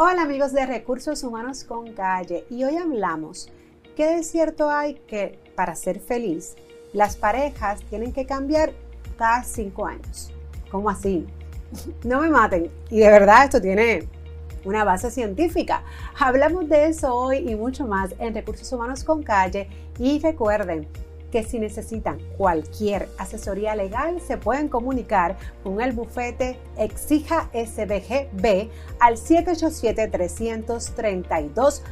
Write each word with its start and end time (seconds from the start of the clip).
Hola 0.00 0.22
amigos 0.22 0.52
de 0.52 0.64
Recursos 0.64 1.24
Humanos 1.24 1.64
con 1.64 1.92
Calle 1.92 2.44
y 2.50 2.62
hoy 2.62 2.76
hablamos 2.76 3.50
que 3.96 4.06
de 4.06 4.22
cierto 4.22 4.70
hay 4.70 4.94
que 4.94 5.40
para 5.56 5.74
ser 5.74 5.98
feliz 5.98 6.54
las 6.92 7.16
parejas 7.16 7.80
tienen 7.90 8.12
que 8.12 8.24
cambiar 8.24 8.72
cada 9.16 9.42
cinco 9.42 9.86
años. 9.86 10.32
¿Cómo 10.70 10.88
así? 10.88 11.26
No 12.04 12.20
me 12.20 12.30
maten. 12.30 12.70
Y 12.90 13.00
de 13.00 13.08
verdad 13.08 13.46
esto 13.46 13.60
tiene 13.60 14.06
una 14.64 14.84
base 14.84 15.10
científica. 15.10 15.82
Hablamos 16.16 16.68
de 16.68 16.86
eso 16.86 17.12
hoy 17.12 17.38
y 17.38 17.56
mucho 17.56 17.84
más 17.84 18.14
en 18.20 18.36
Recursos 18.36 18.72
Humanos 18.72 19.02
con 19.02 19.24
Calle 19.24 19.68
y 19.98 20.20
recuerden 20.20 20.86
que 21.30 21.42
si 21.42 21.58
necesitan 21.58 22.18
cualquier 22.36 23.08
asesoría 23.18 23.74
legal 23.74 24.20
se 24.20 24.36
pueden 24.38 24.68
comunicar 24.68 25.36
con 25.62 25.80
el 25.80 25.92
bufete 25.92 26.58
Exija 26.76 27.48
SBGB 27.52 28.68
al 29.00 29.16
787-332-00. 29.16 31.82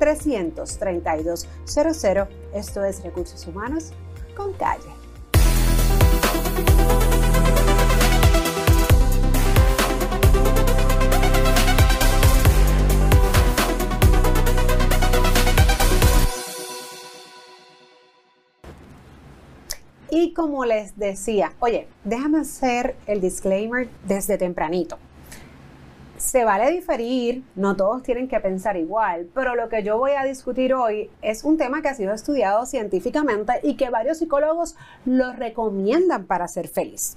787-332-00. 0.00 2.28
Esto 2.54 2.84
es 2.84 3.02
Recursos 3.02 3.44
Humanos 3.46 3.92
con 4.36 4.52
Calle. 4.54 5.03
Como 20.44 20.66
les 20.66 20.98
decía, 20.98 21.54
oye, 21.58 21.88
déjame 22.04 22.40
hacer 22.40 22.96
el 23.06 23.22
disclaimer 23.22 23.88
desde 24.06 24.36
tempranito. 24.36 24.98
Se 26.18 26.44
vale 26.44 26.70
diferir, 26.70 27.42
no 27.54 27.76
todos 27.76 28.02
tienen 28.02 28.28
que 28.28 28.38
pensar 28.40 28.76
igual, 28.76 29.26
pero 29.32 29.54
lo 29.54 29.70
que 29.70 29.82
yo 29.82 29.96
voy 29.96 30.10
a 30.12 30.24
discutir 30.24 30.74
hoy 30.74 31.08
es 31.22 31.44
un 31.44 31.56
tema 31.56 31.80
que 31.80 31.88
ha 31.88 31.94
sido 31.94 32.12
estudiado 32.12 32.66
científicamente 32.66 33.54
y 33.62 33.78
que 33.78 33.88
varios 33.88 34.18
psicólogos 34.18 34.76
lo 35.06 35.32
recomiendan 35.32 36.26
para 36.26 36.46
ser 36.46 36.68
feliz. 36.68 37.16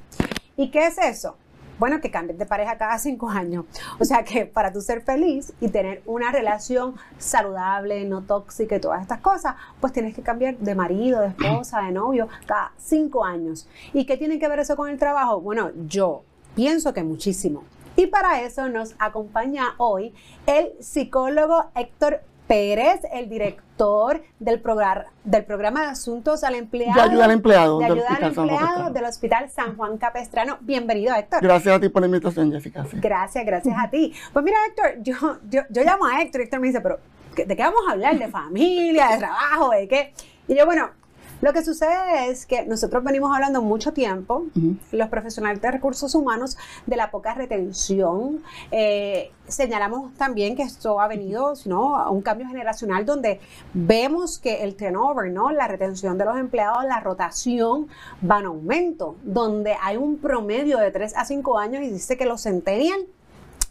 ¿Y 0.55 0.71
qué 0.71 0.87
es 0.87 0.97
eso? 0.97 1.35
Bueno, 1.79 2.01
que 2.01 2.11
cambies 2.11 2.37
de 2.37 2.45
pareja 2.45 2.77
cada 2.77 2.97
cinco 2.99 3.29
años. 3.29 3.65
O 3.99 4.05
sea 4.05 4.23
que 4.23 4.45
para 4.45 4.71
tú 4.71 4.81
ser 4.81 5.01
feliz 5.01 5.53
y 5.61 5.69
tener 5.69 6.01
una 6.05 6.31
relación 6.31 6.95
saludable, 7.17 8.05
no 8.05 8.21
tóxica 8.21 8.75
y 8.75 8.79
todas 8.79 9.01
estas 9.01 9.19
cosas, 9.19 9.55
pues 9.79 9.93
tienes 9.93 10.15
que 10.15 10.21
cambiar 10.21 10.57
de 10.57 10.75
marido, 10.75 11.21
de 11.21 11.27
esposa, 11.27 11.81
de 11.81 11.91
novio 11.91 12.27
cada 12.45 12.71
cinco 12.77 13.23
años. 13.23 13.67
¿Y 13.93 14.05
qué 14.05 14.17
tiene 14.17 14.39
que 14.39 14.47
ver 14.47 14.59
eso 14.59 14.75
con 14.75 14.89
el 14.89 14.97
trabajo? 14.97 15.41
Bueno, 15.41 15.71
yo 15.87 16.23
pienso 16.55 16.93
que 16.93 17.03
muchísimo. 17.03 17.63
Y 17.95 18.07
para 18.07 18.41
eso 18.41 18.69
nos 18.69 18.95
acompaña 18.99 19.73
hoy 19.77 20.13
el 20.45 20.73
psicólogo 20.79 21.65
Héctor 21.75 22.21
Pérez, 22.47 23.01
el 23.11 23.29
director 23.29 24.23
del, 24.39 24.61
programa, 24.61 25.05
del 25.25 25.43
programa 25.43 25.81
de 25.81 25.87
Asuntos 25.87 26.43
al 26.43 26.55
Empleado. 26.55 26.93
De 26.95 27.01
ayuda 27.01 27.25
al 27.25 27.31
empleado. 27.31 27.79
De 27.79 27.85
ayuda 27.85 28.15
al 28.15 28.23
empleado 28.23 28.89
del 28.91 29.03
Hospital 29.03 29.49
San 29.49 29.75
Juan 29.75 29.97
Capestrano. 29.97 30.57
Bienvenido, 30.61 31.13
Héctor. 31.13 31.41
Gracias 31.41 31.75
a 31.75 31.79
ti 31.79 31.89
por 31.89 32.01
la 32.01 32.07
invitación, 32.07 32.51
Jessica. 32.51 32.85
Gracias, 32.93 33.45
gracias 33.45 33.75
a 33.77 33.89
ti. 33.89 34.13
Pues 34.31 34.45
mira, 34.45 34.57
Héctor, 34.69 35.03
yo, 35.03 35.39
yo, 35.49 35.61
yo 35.69 35.83
llamo 35.83 36.05
a 36.05 36.21
Héctor 36.21 36.41
y 36.41 36.43
Héctor 36.45 36.59
me 36.61 36.67
dice, 36.67 36.79
pero 36.79 36.99
¿de 37.35 37.55
qué 37.55 37.63
vamos 37.63 37.81
a 37.87 37.91
hablar? 37.91 38.17
¿De 38.17 38.29
familia, 38.29 39.09
de 39.09 39.17
trabajo, 39.17 39.69
de 39.71 39.87
qué? 39.87 40.13
Y 40.47 40.55
yo, 40.55 40.65
bueno, 40.65 40.89
lo 41.41 41.53
que 41.53 41.63
sucede 41.63 42.29
es 42.29 42.45
que 42.45 42.65
nosotros 42.65 43.03
venimos 43.03 43.33
hablando 43.33 43.61
mucho 43.61 43.93
tiempo, 43.93 44.45
los 44.91 45.09
profesionales 45.09 45.61
de 45.61 45.71
recursos 45.71 46.15
humanos, 46.15 46.57
de 46.85 46.95
la 46.95 47.11
poca 47.11 47.33
retención. 47.33 48.41
Eh, 48.71 49.31
señalamos 49.47 50.13
también 50.15 50.55
que 50.55 50.63
esto 50.63 50.99
ha 50.99 51.07
venido 51.07 51.53
¿no? 51.65 51.97
a 51.97 52.09
un 52.09 52.21
cambio 52.21 52.47
generacional 52.47 53.05
donde 53.05 53.39
vemos 53.73 54.39
que 54.39 54.63
el 54.63 54.75
turnover, 54.75 55.31
¿no? 55.31 55.51
la 55.51 55.67
retención 55.67 56.17
de 56.17 56.25
los 56.25 56.37
empleados, 56.37 56.83
la 56.85 56.99
rotación 56.99 57.87
va 58.29 58.39
en 58.39 58.45
aumento, 58.45 59.15
donde 59.23 59.75
hay 59.81 59.97
un 59.97 60.17
promedio 60.17 60.79
de 60.79 60.91
3 60.91 61.15
a 61.15 61.25
5 61.25 61.59
años 61.59 61.83
y 61.83 61.89
dice 61.89 62.17
que 62.17 62.25
los 62.25 62.41
centennial 62.41 63.05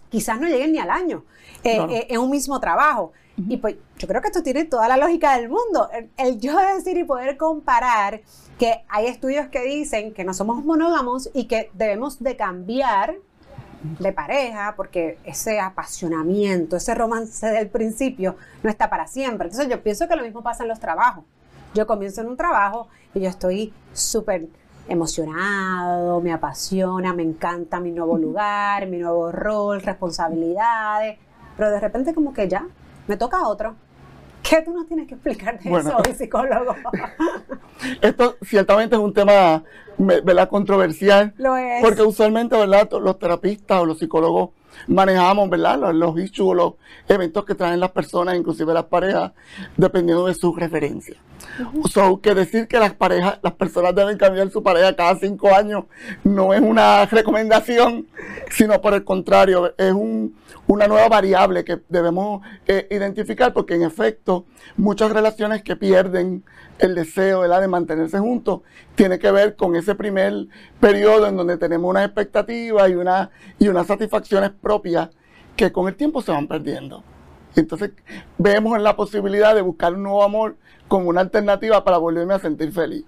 quizás 0.08 0.40
no 0.40 0.48
lleguen 0.48 0.72
ni 0.72 0.78
al 0.78 0.90
año 0.90 1.24
eh, 1.64 1.78
eh, 1.90 2.06
en 2.10 2.20
un 2.20 2.30
mismo 2.30 2.60
trabajo. 2.60 3.12
Y 3.36 3.58
pues 3.58 3.76
yo 3.98 4.08
creo 4.08 4.22
que 4.22 4.28
esto 4.28 4.42
tiene 4.42 4.64
toda 4.64 4.88
la 4.88 4.96
lógica 4.96 5.36
del 5.36 5.50
mundo. 5.50 5.90
El, 6.16 6.40
yo 6.40 6.56
decir 6.74 6.96
y 6.96 7.04
poder 7.04 7.36
comparar 7.36 8.22
que 8.58 8.84
hay 8.88 9.06
estudios 9.06 9.48
que 9.48 9.62
dicen 9.62 10.14
que 10.14 10.24
no 10.24 10.32
somos 10.32 10.64
monógamos 10.64 11.28
y 11.34 11.44
que 11.44 11.70
debemos 11.74 12.22
de 12.22 12.36
cambiar 12.36 13.16
de 14.00 14.12
pareja 14.12 14.74
porque 14.74 15.18
ese 15.24 15.60
apasionamiento, 15.60 16.76
ese 16.76 16.94
romance 16.94 17.46
del 17.46 17.68
principio 17.68 18.36
no 18.62 18.70
está 18.70 18.88
para 18.88 19.06
siempre. 19.06 19.48
Entonces 19.48 19.68
yo 19.68 19.82
pienso 19.82 20.08
que 20.08 20.16
lo 20.16 20.22
mismo 20.22 20.42
pasa 20.42 20.62
en 20.62 20.70
los 20.70 20.80
trabajos. 20.80 21.24
Yo 21.74 21.86
comienzo 21.86 22.22
en 22.22 22.28
un 22.28 22.36
trabajo 22.38 22.88
y 23.14 23.20
yo 23.20 23.28
estoy 23.28 23.72
súper 23.92 24.48
emocionado, 24.88 26.20
me 26.20 26.32
apasiona, 26.32 27.12
me 27.12 27.22
encanta 27.22 27.80
mi 27.80 27.90
nuevo 27.90 28.18
lugar, 28.18 28.86
mi 28.86 28.98
nuevo 28.98 29.32
rol, 29.32 29.82
responsabilidades, 29.82 31.18
pero 31.56 31.70
de 31.70 31.80
repente 31.80 32.14
como 32.14 32.32
que 32.32 32.48
ya 32.48 32.66
me 33.06 33.16
toca 33.16 33.46
otro. 33.48 33.74
¿Qué 34.42 34.62
tú 34.62 34.72
nos 34.72 34.86
tienes 34.86 35.08
que 35.08 35.14
explicar 35.14 35.58
de 35.58 35.70
eso, 35.70 35.98
psicólogo? 36.16 36.76
Esto 38.00 38.36
ciertamente 38.42 38.94
es 38.94 39.00
un 39.00 39.12
tema 39.12 39.64
¿verdad? 39.98 40.48
controversial. 40.48 41.34
Lo 41.36 41.56
es. 41.56 41.82
Porque 41.82 42.02
usualmente 42.02 42.56
¿verdad? 42.56 42.88
los 43.00 43.18
terapistas 43.18 43.80
o 43.80 43.86
los 43.86 43.98
psicólogos 43.98 44.50
manejamos 44.86 45.48
¿verdad? 45.50 45.78
los, 45.78 45.94
los 45.94 46.18
issues, 46.18 46.56
los 46.56 46.74
eventos 47.08 47.44
que 47.44 47.54
traen 47.54 47.80
las 47.80 47.90
personas, 47.90 48.36
inclusive 48.36 48.72
las 48.72 48.84
parejas, 48.84 49.32
dependiendo 49.76 50.26
de 50.26 50.34
su 50.34 50.54
referencia. 50.54 51.16
So, 51.90 52.20
que 52.20 52.34
decir 52.34 52.66
que 52.66 52.78
las 52.78 52.94
parejas, 52.94 53.38
las 53.42 53.54
personas 53.54 53.94
deben 53.94 54.18
cambiar 54.18 54.50
su 54.50 54.62
pareja 54.62 54.94
cada 54.94 55.16
cinco 55.16 55.54
años 55.54 55.84
no 56.24 56.52
es 56.52 56.60
una 56.60 57.06
recomendación, 57.06 58.06
sino 58.50 58.80
por 58.80 58.94
el 58.94 59.04
contrario, 59.04 59.74
es 59.78 59.92
una 60.66 60.88
nueva 60.88 61.08
variable 61.08 61.64
que 61.64 61.80
debemos 61.88 62.42
eh, 62.66 62.88
identificar 62.90 63.52
porque 63.52 63.74
en 63.74 63.82
efecto 63.82 64.46
muchas 64.76 65.12
relaciones 65.12 65.62
que 65.62 65.76
pierden 65.76 66.44
el 66.78 66.94
deseo 66.94 67.42
de 67.42 67.68
mantenerse 67.68 68.18
juntos 68.18 68.60
tiene 68.94 69.18
que 69.18 69.30
ver 69.30 69.56
con 69.56 69.76
ese 69.76 69.94
primer 69.94 70.46
periodo 70.80 71.26
en 71.26 71.36
donde 71.36 71.56
tenemos 71.56 71.88
una 71.88 72.04
expectativa 72.04 72.88
y, 72.88 72.94
una, 72.94 73.30
y 73.58 73.68
unas 73.68 73.86
satisfacciones 73.86 74.50
propias 74.50 75.10
que 75.56 75.72
con 75.72 75.88
el 75.88 75.94
tiempo 75.94 76.20
se 76.20 76.32
van 76.32 76.46
perdiendo. 76.46 77.02
Entonces 77.54 77.92
vemos 78.36 78.76
en 78.76 78.84
la 78.84 78.96
posibilidad 78.96 79.54
de 79.54 79.62
buscar 79.62 79.94
un 79.94 80.02
nuevo 80.02 80.22
amor 80.22 80.56
como 80.88 81.08
una 81.08 81.22
alternativa 81.22 81.82
para 81.82 81.96
volverme 81.96 82.34
a 82.34 82.38
sentir 82.38 82.72
feliz. 82.72 83.04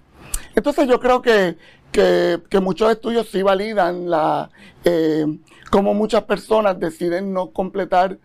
Entonces 0.54 0.88
yo 0.88 0.98
creo 0.98 1.20
que, 1.20 1.56
muchos 2.60 2.90
estudios 2.90 3.28
sí 3.28 3.42
validan 3.42 4.08
la, 4.08 4.50
eh, 4.84 5.26
cómo 5.70 5.94
muchas 5.94 6.24
personas 6.24 6.78
deciden 6.78 7.32
no 7.32 7.50
completar 7.50 8.18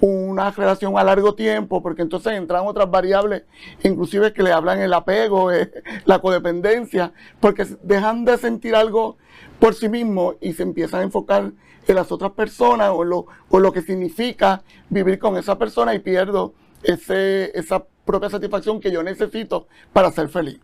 una 0.00 0.50
relación 0.50 0.98
a 0.98 1.04
largo 1.04 1.34
tiempo, 1.34 1.82
porque 1.82 2.02
entonces 2.02 2.32
entran 2.32 2.66
otras 2.66 2.90
variables, 2.90 3.42
inclusive 3.82 4.32
que 4.32 4.42
le 4.42 4.52
hablan 4.52 4.80
el 4.80 4.92
apego, 4.94 5.52
eh, 5.52 5.70
la 6.04 6.20
codependencia, 6.20 7.12
porque 7.40 7.66
dejan 7.82 8.24
de 8.24 8.38
sentir 8.38 8.74
algo 8.74 9.18
por 9.58 9.74
sí 9.74 9.88
mismo 9.88 10.34
y 10.40 10.54
se 10.54 10.62
empiezan 10.62 11.00
a 11.00 11.04
enfocar 11.04 11.52
en 11.86 11.94
las 11.94 12.10
otras 12.10 12.32
personas 12.32 12.90
o 12.92 13.04
lo, 13.04 13.26
o 13.48 13.60
lo 13.60 13.72
que 13.72 13.82
significa 13.82 14.62
vivir 14.88 15.18
con 15.18 15.36
esa 15.36 15.56
persona 15.58 15.94
y 15.94 16.00
pierdo 16.00 16.54
ese, 16.82 17.56
esa 17.58 17.84
propia 18.04 18.30
satisfacción 18.30 18.80
que 18.80 18.90
yo 18.90 19.02
necesito 19.02 19.66
para 19.92 20.10
ser 20.10 20.28
feliz. 20.28 20.58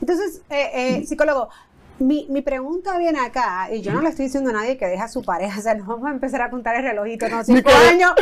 Entonces, 0.00 0.42
eh, 0.50 0.70
eh, 0.74 1.06
psicólogo, 1.06 1.48
mi, 1.98 2.26
mi, 2.28 2.42
pregunta 2.42 2.98
viene 2.98 3.20
acá, 3.20 3.68
y 3.72 3.82
yo 3.82 3.92
no 3.92 4.02
le 4.02 4.08
estoy 4.08 4.26
diciendo 4.26 4.50
a 4.50 4.54
nadie 4.54 4.76
que 4.76 4.86
deja 4.86 5.04
a 5.04 5.08
su 5.08 5.22
pareja, 5.22 5.58
o 5.60 5.62
sea, 5.62 5.74
no 5.74 5.84
vamos 5.86 6.08
a 6.08 6.12
empezar 6.12 6.42
a 6.42 6.46
apuntar 6.46 6.76
el 6.76 6.82
relojito, 6.82 7.28
no, 7.28 7.44
cinco 7.44 7.70
años, 7.90 8.12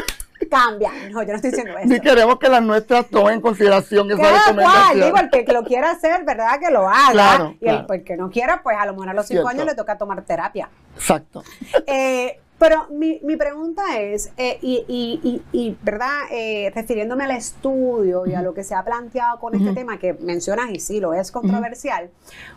cambia. 0.51 0.91
No, 1.11 1.23
yo 1.23 1.29
no 1.29 1.37
estoy 1.37 1.51
diciendo 1.51 1.77
eso. 1.79 1.89
Ni 1.89 2.01
queremos 2.01 2.39
que 2.39 2.49
las 2.49 2.63
nuestras 2.63 3.07
tomen 3.09 3.35
en 3.35 3.41
consideración 3.41 4.11
esa 4.11 4.21
Cada 4.21 4.39
recomendación. 4.39 4.83
Cual, 4.83 5.01
digo, 5.01 5.17
el 5.19 5.45
que, 5.45 5.53
lo 5.53 5.65
quiera 5.65 5.91
hacer, 5.91 6.25
¿verdad? 6.25 6.59
Que 6.61 6.71
lo 6.71 6.89
haga. 6.89 7.13
Claro, 7.13 7.57
y 7.61 7.69
el, 7.69 8.05
que 8.05 8.17
no 8.17 8.31
quiera, 8.31 8.63
pues 8.63 8.77
a 8.79 8.87
lo 8.87 8.93
mejor 8.93 9.11
a 9.11 9.15
los 9.15 9.27
cinco 9.27 9.49
años 9.49 9.67
le 9.67 9.75
toca 9.75 9.97
tomar 9.99 10.23
terapia. 10.23 10.69
Exacto. 10.97 11.43
Eh, 11.87 12.41
pero 12.63 12.87
mi, 12.91 13.19
mi 13.25 13.35
pregunta 13.35 13.83
es, 13.99 14.31
eh, 14.37 14.57
y, 14.63 14.85
y, 14.87 15.43
y, 15.51 15.77
¿verdad? 15.83 16.17
Eh, 16.31 16.71
refiriéndome 16.73 17.25
al 17.25 17.33
estudio 17.33 18.25
y 18.25 18.35
a 18.35 18.43
lo 18.43 18.55
que 18.55 18.63
se 18.63 18.73
ha 18.77 18.85
planteado 18.85 19.41
con 19.41 19.57
este 19.57 19.73
tema, 19.73 19.99
que 19.99 20.13
mencionas 20.15 20.71
y 20.71 20.79
sí, 20.79 21.01
lo 21.01 21.13
es 21.13 21.33
controversial, 21.33 22.11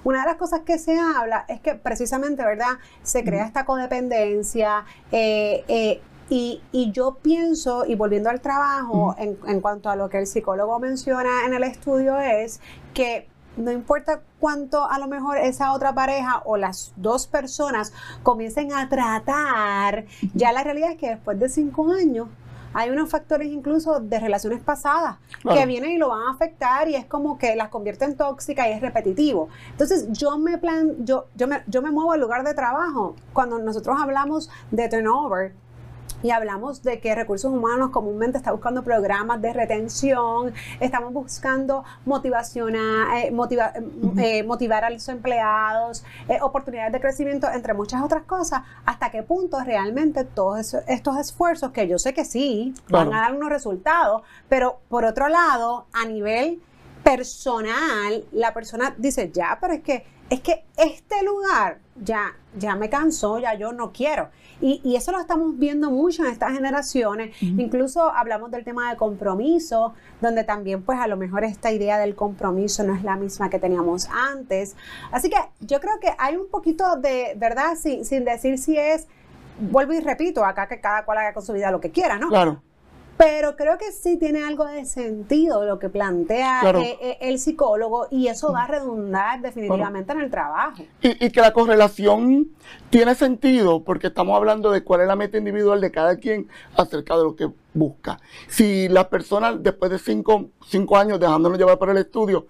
una 0.04 0.20
de 0.20 0.28
las 0.28 0.36
cosas 0.36 0.60
que 0.60 0.78
se 0.78 1.00
habla 1.00 1.46
es 1.48 1.60
que 1.60 1.74
precisamente, 1.74 2.46
¿verdad? 2.46 2.78
Se 3.02 3.24
crea 3.24 3.48
esta 3.48 3.66
codependencia. 3.66 4.86
Eh, 5.12 6.00
y, 6.30 6.62
y, 6.72 6.92
yo 6.92 7.18
pienso, 7.20 7.84
y 7.88 7.96
volviendo 7.96 8.30
al 8.30 8.42
trabajo, 8.42 9.16
en, 9.18 9.40
en, 9.48 9.60
cuanto 9.60 9.90
a 9.90 9.96
lo 9.96 10.10
que 10.10 10.20
el 10.20 10.28
psicólogo 10.28 10.80
menciona 10.80 11.48
en 11.48 11.56
el 11.56 11.64
estudio, 11.64 12.20
es 12.20 12.62
que 12.94 13.28
no 13.58 13.72
importa 13.72 14.22
cuánto 14.40 14.90
a 14.90 15.00
lo 15.00 15.08
mejor 15.08 15.38
esa 15.38 15.74
otra 15.74 15.94
pareja 15.94 16.42
o 16.46 16.58
las 16.58 16.94
dos 16.96 17.28
personas 17.28 17.94
comiencen 18.24 18.74
a 18.74 18.88
tratar, 18.90 20.06
ya 20.34 20.52
la 20.52 20.64
realidad 20.64 20.92
es 20.92 20.98
que 20.98 21.10
después 21.10 21.40
de 21.40 21.50
cinco 21.50 21.92
años 21.92 22.28
hay 22.78 22.90
unos 22.90 23.10
factores 23.10 23.48
incluso 23.48 24.02
de 24.02 24.20
relaciones 24.20 24.62
pasadas 24.62 25.16
que 25.42 25.66
vienen 25.66 25.92
y 25.92 25.98
lo 25.98 26.10
van 26.10 26.24
a 26.24 26.32
afectar 26.32 26.90
y 26.90 26.96
es 26.96 27.06
como 27.06 27.38
que 27.38 27.56
las 27.56 27.70
convierte 27.70 28.04
en 28.04 28.18
tóxica 28.18 28.68
y 28.68 28.74
es 28.74 28.82
repetitivo. 28.82 29.48
Entonces 29.72 30.10
yo 30.12 30.38
me 30.38 30.58
plan, 30.58 31.06
yo, 31.06 31.28
yo 31.36 31.48
me, 31.48 31.64
yo 31.68 31.82
me 31.82 31.92
muevo 31.92 32.12
al 32.12 32.20
lugar 32.20 32.44
de 32.44 32.54
trabajo. 32.54 33.16
Cuando 33.32 33.60
nosotros 33.60 33.96
hablamos 33.98 34.50
de 34.72 34.90
turnover, 34.90 35.54
y 36.26 36.32
hablamos 36.32 36.82
de 36.82 37.00
que 37.00 37.14
recursos 37.14 37.54
humanos 37.54 37.92
comúnmente 37.92 38.40
está 38.40 38.52
buscando 38.52 38.84
programas 38.84 39.40
de 39.44 39.54
retención, 39.54 40.56
estamos 40.80 41.14
buscando 41.14 41.84
motivación 42.04 42.76
eh, 42.76 43.32
eh, 44.18 44.44
motivar 44.44 44.86
a 44.86 44.90
los 44.90 45.08
empleados, 45.08 46.04
eh, 46.28 46.40
oportunidades 46.42 46.94
de 46.94 47.00
crecimiento, 47.00 47.48
entre 47.54 47.76
muchas 47.76 48.02
otras 48.02 48.24
cosas, 48.24 48.64
hasta 48.88 49.12
qué 49.12 49.22
punto 49.22 49.64
realmente 49.64 50.24
todos 50.24 50.74
estos 50.88 51.16
esfuerzos, 51.20 51.72
que 51.72 51.88
yo 51.88 52.00
sé 52.00 52.16
que 52.16 52.26
sí, 52.26 52.74
van 52.90 53.14
a 53.14 53.22
dar 53.22 53.36
unos 53.36 53.50
resultados, 53.50 54.24
pero 54.50 54.80
por 54.90 55.06
otro 55.06 55.28
lado, 55.28 55.86
a 55.94 56.06
nivel 56.06 56.60
personal, 57.04 58.26
la 58.32 58.52
persona 58.52 58.96
dice, 58.98 59.30
ya, 59.32 59.60
pero 59.62 59.76
es 59.76 59.82
que, 59.82 60.08
es 60.30 60.42
que 60.42 60.64
este 60.78 61.24
lugar 61.24 61.80
ya, 62.02 62.36
ya 62.58 62.76
me 62.76 62.90
cansó, 62.90 63.40
ya 63.40 63.54
yo 63.54 63.72
no 63.72 63.92
quiero. 63.92 64.30
Y, 64.62 64.96
eso 64.96 65.12
lo 65.12 65.20
estamos 65.20 65.58
viendo 65.58 65.92
mucho 65.92 66.24
en 66.24 66.32
estas 66.32 66.54
generaciones. 66.54 67.36
Incluso 67.42 68.10
hablamos 68.10 68.52
del 68.52 68.64
tema 68.64 68.90
de 68.90 68.98
compromiso, 68.98 69.94
donde 70.22 70.44
también 70.44 70.82
pues 70.82 70.98
a 71.00 71.08
lo 71.08 71.18
mejor 71.18 71.44
esta 71.44 71.72
idea 71.72 71.98
del 71.98 72.16
compromiso 72.16 72.84
no 72.84 72.96
es 72.96 73.04
la 73.04 73.18
misma 73.18 73.50
que 73.50 73.60
teníamos 73.60 74.08
antes. 74.10 74.76
Así 75.12 75.30
que 75.30 75.38
yo 75.60 75.80
creo 75.82 76.00
que 76.00 76.14
hay 76.18 76.38
un 76.38 76.50
poquito 76.50 76.96
de, 76.96 77.34
¿verdad? 77.38 77.76
Sin, 77.76 78.06
sin 78.06 78.24
decir 78.24 78.58
si 78.58 78.78
es, 78.78 79.08
vuelvo 79.60 79.94
y 79.94 80.00
repito, 80.00 80.46
acá 80.46 80.68
que 80.68 80.80
cada 80.80 81.04
cual 81.04 81.18
haga 81.18 81.34
con 81.34 81.44
su 81.44 81.54
vida 81.54 81.70
lo 81.70 81.82
que 81.82 81.92
quiera, 81.92 82.18
¿no? 82.18 82.30
Claro. 82.30 82.62
Pero 83.18 83.56
creo 83.56 83.78
que 83.78 83.92
sí 83.92 84.18
tiene 84.18 84.44
algo 84.44 84.66
de 84.66 84.86
sentido 84.86 85.66
lo 85.66 85.80
que 85.80 85.90
plantea 85.90 86.62
eh, 86.76 86.98
eh, 87.02 87.18
el 87.22 87.40
psicólogo 87.40 88.08
y 88.12 88.28
eso 88.28 88.52
va 88.52 88.64
a 88.64 88.68
redundar 88.68 89.42
definitivamente 89.42 90.12
en 90.12 90.20
el 90.20 90.30
trabajo. 90.30 90.84
Y, 91.02 91.30
que 91.30 91.42
la 91.42 91.54
correlación 91.54 92.50
tiene 92.90 93.16
sentido 93.16 93.84
porque 93.84 94.08
estamos 94.08 94.36
hablando 94.36 94.70
de 94.72 94.84
cuál 94.84 95.02
es 95.02 95.08
la 95.08 95.16
meta 95.16 95.38
individual 95.38 95.80
de 95.80 95.92
cada 95.92 96.18
quien 96.18 96.50
acerca 96.76 97.16
de 97.16 97.24
lo 97.24 97.36
que 97.36 97.50
busca. 97.76 98.20
Si 98.48 98.88
las 98.90 99.06
personas 99.06 99.62
después 99.62 99.92
de 99.92 100.00
cinco, 100.00 100.50
cinco 100.68 100.98
años 100.98 101.20
dejándonos 101.20 101.60
llevar 101.60 101.78
por 101.78 101.90
el 101.90 101.98
estudio 101.98 102.48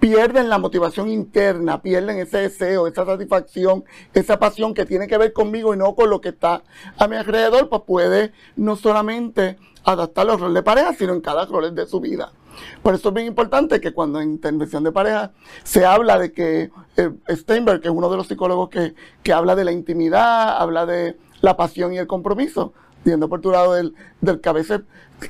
pierden 0.00 0.48
la 0.48 0.58
motivación 0.58 1.08
interna, 1.08 1.80
pierden 1.80 2.18
ese 2.18 2.38
deseo, 2.38 2.88
esa 2.88 3.06
satisfacción, 3.06 3.84
esa 4.12 4.40
pasión 4.40 4.74
que 4.74 4.84
tiene 4.84 5.06
que 5.06 5.16
ver 5.16 5.32
conmigo 5.32 5.72
y 5.74 5.76
no 5.76 5.94
con 5.94 6.10
lo 6.10 6.20
que 6.20 6.30
está 6.30 6.64
a 6.98 7.06
mi 7.06 7.14
alrededor, 7.14 7.68
pues 7.68 7.82
puede 7.86 8.32
no 8.56 8.74
solamente 8.74 9.58
adaptar 9.84 10.26
los 10.26 10.40
roles 10.40 10.54
de 10.54 10.62
pareja, 10.62 10.92
sino 10.94 11.12
en 11.12 11.20
cada 11.20 11.46
rol 11.46 11.72
de 11.72 11.86
su 11.86 12.00
vida. 12.00 12.32
Por 12.82 12.94
eso 12.94 13.08
es 13.08 13.14
bien 13.14 13.28
importante 13.28 13.80
que 13.80 13.92
cuando 13.92 14.20
en 14.20 14.32
intervención 14.32 14.82
de 14.82 14.92
pareja 14.92 15.32
se 15.62 15.86
habla 15.86 16.18
de 16.18 16.32
que 16.32 16.70
eh, 16.96 17.10
Steinberg, 17.30 17.80
que 17.80 17.88
es 17.88 17.94
uno 17.94 18.10
de 18.10 18.16
los 18.16 18.26
psicólogos 18.26 18.70
que, 18.70 18.94
que, 19.22 19.32
habla 19.32 19.54
de 19.54 19.64
la 19.64 19.72
intimidad, 19.72 20.56
habla 20.58 20.84
de 20.84 21.16
la 21.40 21.56
pasión 21.56 21.92
y 21.92 21.98
el 21.98 22.06
compromiso, 22.06 22.72
viendo 23.04 23.28
por 23.28 23.40
tu 23.40 23.50
lado 23.50 23.74
del, 23.74 23.94
del 24.20 24.40
que 24.40 24.48
a 24.48 24.52
veces 24.52 24.80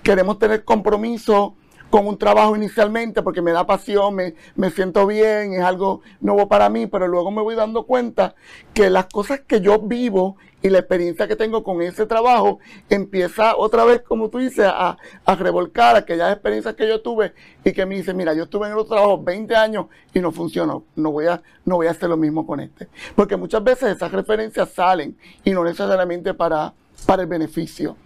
queremos 0.03 0.39
tener 0.39 0.65
compromiso 0.65 1.55
con 1.93 2.07
un 2.07 2.17
trabajo 2.17 2.57
inicialmente 2.57 3.21
porque 3.23 3.43
me 3.43 3.53
da 3.53 3.67
pasión, 3.67 4.15
me, 4.15 4.35
me, 4.57 4.71
siento 4.71 5.07
bien, 5.07 5.53
es 5.53 5.63
algo 5.63 6.01
nuevo 6.23 6.49
para 6.49 6.71
mí, 6.71 6.87
pero 6.87 7.07
luego 7.07 7.31
me 7.31 7.43
voy 7.43 7.55
dando 7.55 7.85
cuenta 7.85 8.35
que 8.73 8.89
las 8.89 9.07
cosas 9.07 9.41
que 9.41 9.61
yo 9.61 9.79
vivo 9.79 10.39
y 10.63 10.71
la 10.71 10.79
experiencia 10.79 11.29
que 11.29 11.37
tengo 11.37 11.63
con 11.63 11.83
ese 11.83 12.07
trabajo 12.07 12.61
empieza 12.89 13.57
otra 13.57 13.85
vez, 13.85 14.01
como 14.01 14.31
tú 14.31 14.39
dices, 14.39 14.65
a, 14.67 14.97
a 15.27 15.35
revolcar 15.35 15.95
aquellas 15.95 16.33
experiencias 16.33 16.75
que 16.77 16.89
yo 16.89 17.03
tuve 17.03 17.35
y 17.63 17.73
que 17.73 17.85
me 17.85 17.97
dice, 17.97 18.15
mira, 18.15 18.33
yo 18.33 18.45
estuve 18.45 18.69
en 18.69 18.73
otro 18.73 18.87
trabajo 18.87 19.23
20 19.23 19.55
años 19.55 19.87
y 20.15 20.21
no 20.21 20.33
funcionó, 20.33 20.85
no 20.97 21.13
voy 21.13 21.27
a, 21.27 21.43
no 21.67 21.77
voy 21.77 21.89
a 21.89 21.91
hacer 21.91 22.09
lo 22.09 22.17
mismo 22.17 22.47
con 22.47 22.61
este. 22.61 22.89
Porque 23.15 23.37
muchas 23.37 23.63
veces 23.63 23.97
esas 23.97 24.11
referencias 24.13 24.71
salen 24.71 25.19
y 25.45 25.51
no 25.51 25.63
necesariamente 25.63 26.33
para, 26.33 26.73
para 27.07 27.23
el 27.23 27.29
beneficio. 27.29 27.97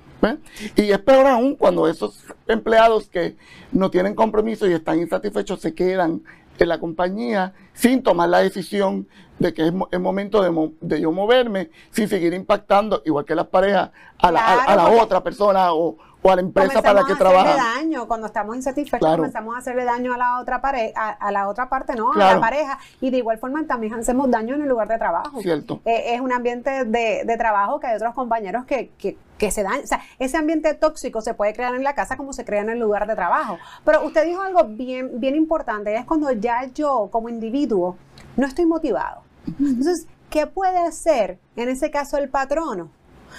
Y 0.75 0.91
es 0.91 0.99
peor 0.99 1.27
aún 1.27 1.55
cuando 1.55 1.87
esos 1.87 2.25
empleados 2.49 3.09
que 3.09 3.37
no 3.71 3.91
tienen 3.91 4.15
compromiso 4.15 4.67
y 4.67 4.73
están 4.73 4.99
insatisfechos 4.99 5.61
se 5.61 5.75
quedan 5.75 6.23
en 6.59 6.69
la 6.69 6.81
compañía 6.81 7.53
sin 7.75 8.03
tomar 8.03 8.29
la 8.29 8.39
decisión 8.39 9.07
de 9.39 9.53
que 9.53 9.67
es, 9.67 10.01
momento 10.01 10.43
de, 10.81 11.01
yo 11.01 11.13
moverme, 11.13 11.71
sin 11.91 12.09
seguir 12.09 12.33
impactando, 12.33 13.03
igual 13.05 13.27
que 13.27 13.35
las 13.35 13.49
parejas, 13.49 13.91
a 14.19 14.33
la, 14.33 14.89
otra 14.89 15.23
persona 15.23 15.75
o, 15.75 15.99
a 16.25 16.37
la 16.37 16.43
empresa 16.43 16.83
para 16.83 17.01
la 17.01 17.07
que 17.07 17.15
trabaja. 17.15 17.55
daño 17.55 18.07
cuando 18.09 18.27
estamos 18.27 18.57
insatisfechos, 18.57 19.17
comenzamos 19.17 19.55
a 19.55 19.59
hacerle 19.59 19.85
daño 19.85 20.15
a 20.15 20.17
la 20.17 20.41
otra 20.41 20.61
pareja, 20.61 21.11
a, 21.11 21.31
la 21.31 21.49
otra 21.49 21.69
parte, 21.69 21.95
¿no? 21.95 22.13
A 22.13 22.35
la 22.35 22.41
pareja. 22.41 22.79
Y 23.01 23.11
de 23.11 23.19
igual 23.19 23.39
forma 23.39 23.65
también 23.67 23.95
hacemos 23.95 24.31
daño 24.31 24.55
en 24.55 24.63
el 24.63 24.69
lugar 24.69 24.89
de 24.89 24.99
trabajo. 24.99 25.41
Cierto. 25.41 25.81
Eh, 25.85 26.15
es 26.15 26.21
un 26.21 26.33
ambiente 26.33 26.85
de, 26.85 27.23
de, 27.25 27.37
trabajo 27.37 27.81
que 27.81 27.87
hay 27.87 27.97
otros 27.97 28.15
compañeros 28.15 28.65
que, 28.65 28.91
que, 28.99 29.17
que 29.39 29.51
se 29.51 29.63
dan, 29.63 29.81
o 29.83 29.87
sea, 29.87 30.01
ese 30.19 30.37
ambiente 30.37 30.73
tóxico 30.75 31.21
se 31.21 31.35
puede 31.35 31.53
crear 31.53 31.75
en 31.75 31.85
la 31.85 31.95
casa 31.95 32.17
como 32.17 32.33
se 32.33 32.45
crea 32.45 32.63
en 32.63 32.71
el 32.71 32.79
lugar 32.79 33.07
de 33.07 33.15
trabajo. 33.15 33.59
Pero 33.85 34.05
usted 34.05 34.25
dijo 34.25 34.43
algo 34.43 34.65
bien, 34.65 35.21
bien 35.21 35.37
importante, 35.37 35.95
es 35.95 36.05
cuando 36.05 36.31
ya 36.33 36.65
yo 36.75 37.09
como 37.11 37.29
individuo 37.29 37.97
no 38.37 38.47
estoy 38.47 38.67
motivado. 38.67 39.23
Entonces, 39.59 40.07
¿qué 40.31 40.47
puede 40.47 40.79
hacer 40.79 41.39
en 41.57 41.69
ese 41.69 41.91
caso 41.91 42.19
el 42.19 42.29
patrono? 42.29 42.91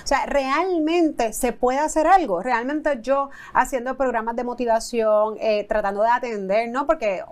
O 0.04 0.08
sea, 0.08 0.26
realmente 0.26 1.34
se 1.34 1.54
puede 1.54 1.80
hacer 1.80 2.08
algo. 2.08 2.42
Realmente 2.42 3.00
yo 3.02 3.30
haciendo 3.54 3.96
programas 3.98 4.36
de 4.36 4.44
motivación, 4.44 5.36
eh, 5.40 5.66
tratando 5.68 6.04
de 6.04 6.10
atender, 6.10 6.70
¿no? 6.70 6.86
Porque, 6.86 7.24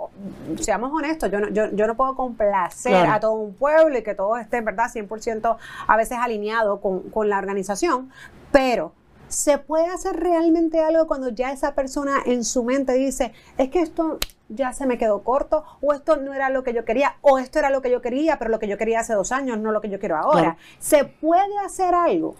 seamos 0.59 0.91
honestos, 0.93 1.31
yo 1.31 1.39
no, 1.39 1.49
yo, 1.49 1.71
yo 1.71 1.87
no 1.87 1.95
puedo 1.95 2.15
complacer 2.15 3.07
a 3.07 3.19
todo 3.19 3.33
un 3.33 3.53
pueblo 3.53 3.97
y 3.97 4.03
que 4.03 4.15
todo 4.15 4.37
esté, 4.37 4.61
¿verdad? 4.61 4.89
100% 4.93 5.57
a 5.87 5.97
veces 5.97 6.17
alineado 6.19 6.81
con, 6.81 7.09
con 7.09 7.29
la 7.29 7.37
organización, 7.37 8.11
pero 8.51 8.93
¿se 9.35 9.57
puede 9.57 9.87
hacer 9.87 10.15
realmente 10.15 10.79
algo 10.79 11.07
cuando 11.07 11.27
ya 11.27 11.51
esa 11.51 11.75
persona 11.75 12.23
en 12.25 12.45
su 12.45 12.63
mente 12.63 12.93
dice, 12.93 13.33
es 13.57 13.69
que 13.69 13.81
esto 13.81 14.17
ya 14.47 14.71
se 14.71 14.85
me 14.85 14.97
quedó 14.97 15.23
corto, 15.23 15.65
o 15.81 15.91
esto 15.91 16.15
no 16.15 16.33
era 16.33 16.49
lo 16.49 16.63
que 16.63 16.73
yo 16.73 16.85
quería, 16.85 17.17
o 17.21 17.37
esto 17.37 17.59
era 17.59 17.69
lo 17.69 17.81
que 17.81 17.91
yo 17.91 18.01
quería, 18.01 18.39
pero 18.39 18.49
lo 18.49 18.59
que 18.59 18.69
yo 18.69 18.77
quería 18.77 19.01
hace 19.01 19.13
dos 19.13 19.33
años, 19.33 19.59
no 19.59 19.73
lo 19.73 19.81
que 19.81 19.89
yo 19.89 19.99
quiero 19.99 20.15
ahora. 20.15 20.55
¿Se 20.79 21.03
puede 21.03 21.57
hacer 21.65 21.93
algo? 21.93 22.35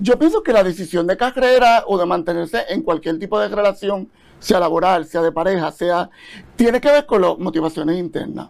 Yo 0.00 0.18
pienso 0.18 0.42
que 0.42 0.52
la 0.52 0.64
decisión 0.64 1.06
de 1.06 1.16
carrera 1.16 1.84
o 1.86 1.96
de 1.96 2.06
mantenerse 2.06 2.64
en 2.70 2.82
cualquier 2.82 3.20
tipo 3.20 3.38
de 3.38 3.48
relación, 3.48 4.10
sea 4.40 4.58
laboral, 4.58 5.06
sea 5.06 5.22
de 5.22 5.30
pareja, 5.30 5.70
sea, 5.70 6.10
tiene 6.56 6.80
que 6.80 6.90
ver 6.90 7.06
con 7.06 7.22
las 7.22 7.38
motivaciones 7.38 7.98
internas. 7.98 8.48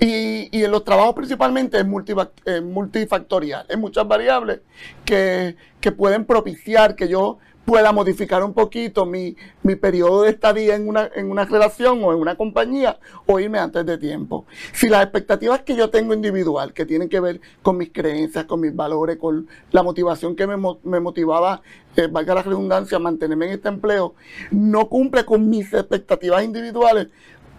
Y, 0.00 0.48
en 0.52 0.70
los 0.70 0.84
trabajos 0.84 1.14
principalmente 1.14 1.78
es, 1.78 1.86
multifactorial, 1.86 3.66
es 3.68 3.78
muchas 3.78 4.06
variables 4.06 4.60
que, 5.04 5.56
que 5.80 5.92
pueden 5.92 6.24
propiciar 6.24 6.94
que 6.94 7.08
yo 7.08 7.38
pueda 7.64 7.92
modificar 7.92 8.42
un 8.42 8.54
poquito 8.54 9.06
mi, 9.06 9.36
mi 9.62 9.76
periodo 9.76 10.22
de 10.22 10.30
estadía 10.30 10.74
en 10.74 10.88
una, 10.88 11.08
en 11.14 11.30
una 11.30 11.44
relación 11.44 12.02
o 12.02 12.12
en 12.12 12.18
una 12.18 12.34
compañía 12.36 12.98
o 13.26 13.38
irme 13.38 13.58
antes 13.58 13.86
de 13.86 13.98
tiempo. 13.98 14.46
Si 14.72 14.88
las 14.88 15.02
expectativas 15.04 15.62
que 15.62 15.76
yo 15.76 15.90
tengo 15.90 16.14
individual, 16.14 16.72
que 16.72 16.86
tienen 16.86 17.08
que 17.08 17.20
ver 17.20 17.40
con 17.62 17.76
mis 17.76 17.92
creencias, 17.92 18.44
con 18.46 18.60
mis 18.60 18.74
valores, 18.74 19.16
con 19.16 19.46
la 19.70 19.82
motivación 19.82 20.34
que 20.34 20.46
me, 20.46 20.56
me 20.82 21.00
motivaba, 21.00 21.62
eh, 21.96 22.08
valga 22.08 22.34
la 22.34 22.42
redundancia, 22.42 22.98
mantenerme 22.98 23.46
en 23.46 23.52
este 23.52 23.68
empleo, 23.68 24.14
no 24.50 24.88
cumple 24.88 25.24
con 25.24 25.48
mis 25.48 25.72
expectativas 25.72 26.42
individuales, 26.42 27.08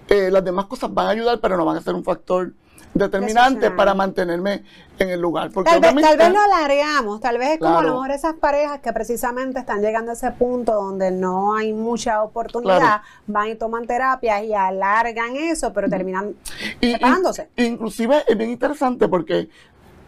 eh, 0.09 0.29
las 0.31 0.43
demás 0.43 0.65
cosas 0.65 0.93
van 0.93 1.07
a 1.07 1.09
ayudar, 1.11 1.39
pero 1.39 1.57
no 1.57 1.65
van 1.65 1.77
a 1.77 1.81
ser 1.81 1.93
un 1.93 2.03
factor 2.03 2.53
determinante 2.93 3.71
para 3.71 3.93
mantenerme 3.93 4.63
en 4.99 5.09
el 5.09 5.19
lugar. 5.19 5.51
Porque 5.51 5.71
tal, 5.71 5.81
vez, 5.81 6.03
tal 6.03 6.17
vez 6.17 6.29
lo 6.31 6.39
alargamos, 6.39 7.19
tal 7.19 7.37
vez 7.37 7.51
es 7.51 7.59
como 7.59 7.79
a 7.79 7.83
lo 7.83 7.93
mejor 7.93 8.11
esas 8.11 8.35
parejas 8.35 8.79
que 8.81 8.93
precisamente 8.93 9.59
están 9.59 9.81
llegando 9.81 10.11
a 10.11 10.13
ese 10.13 10.31
punto 10.31 10.73
donde 10.73 11.11
no 11.11 11.55
hay 11.55 11.73
mucha 11.73 12.21
oportunidad, 12.21 13.01
van 13.25 13.49
y 13.49 13.55
toman 13.55 13.87
terapias 13.87 14.43
y 14.43 14.53
alargan 14.53 15.35
eso, 15.35 15.73
pero 15.73 15.89
terminan 15.89 16.35
separándose. 16.79 17.49
inclusive 17.57 18.23
es 18.27 18.37
bien 18.37 18.51
interesante 18.51 19.07
porque 19.07 19.49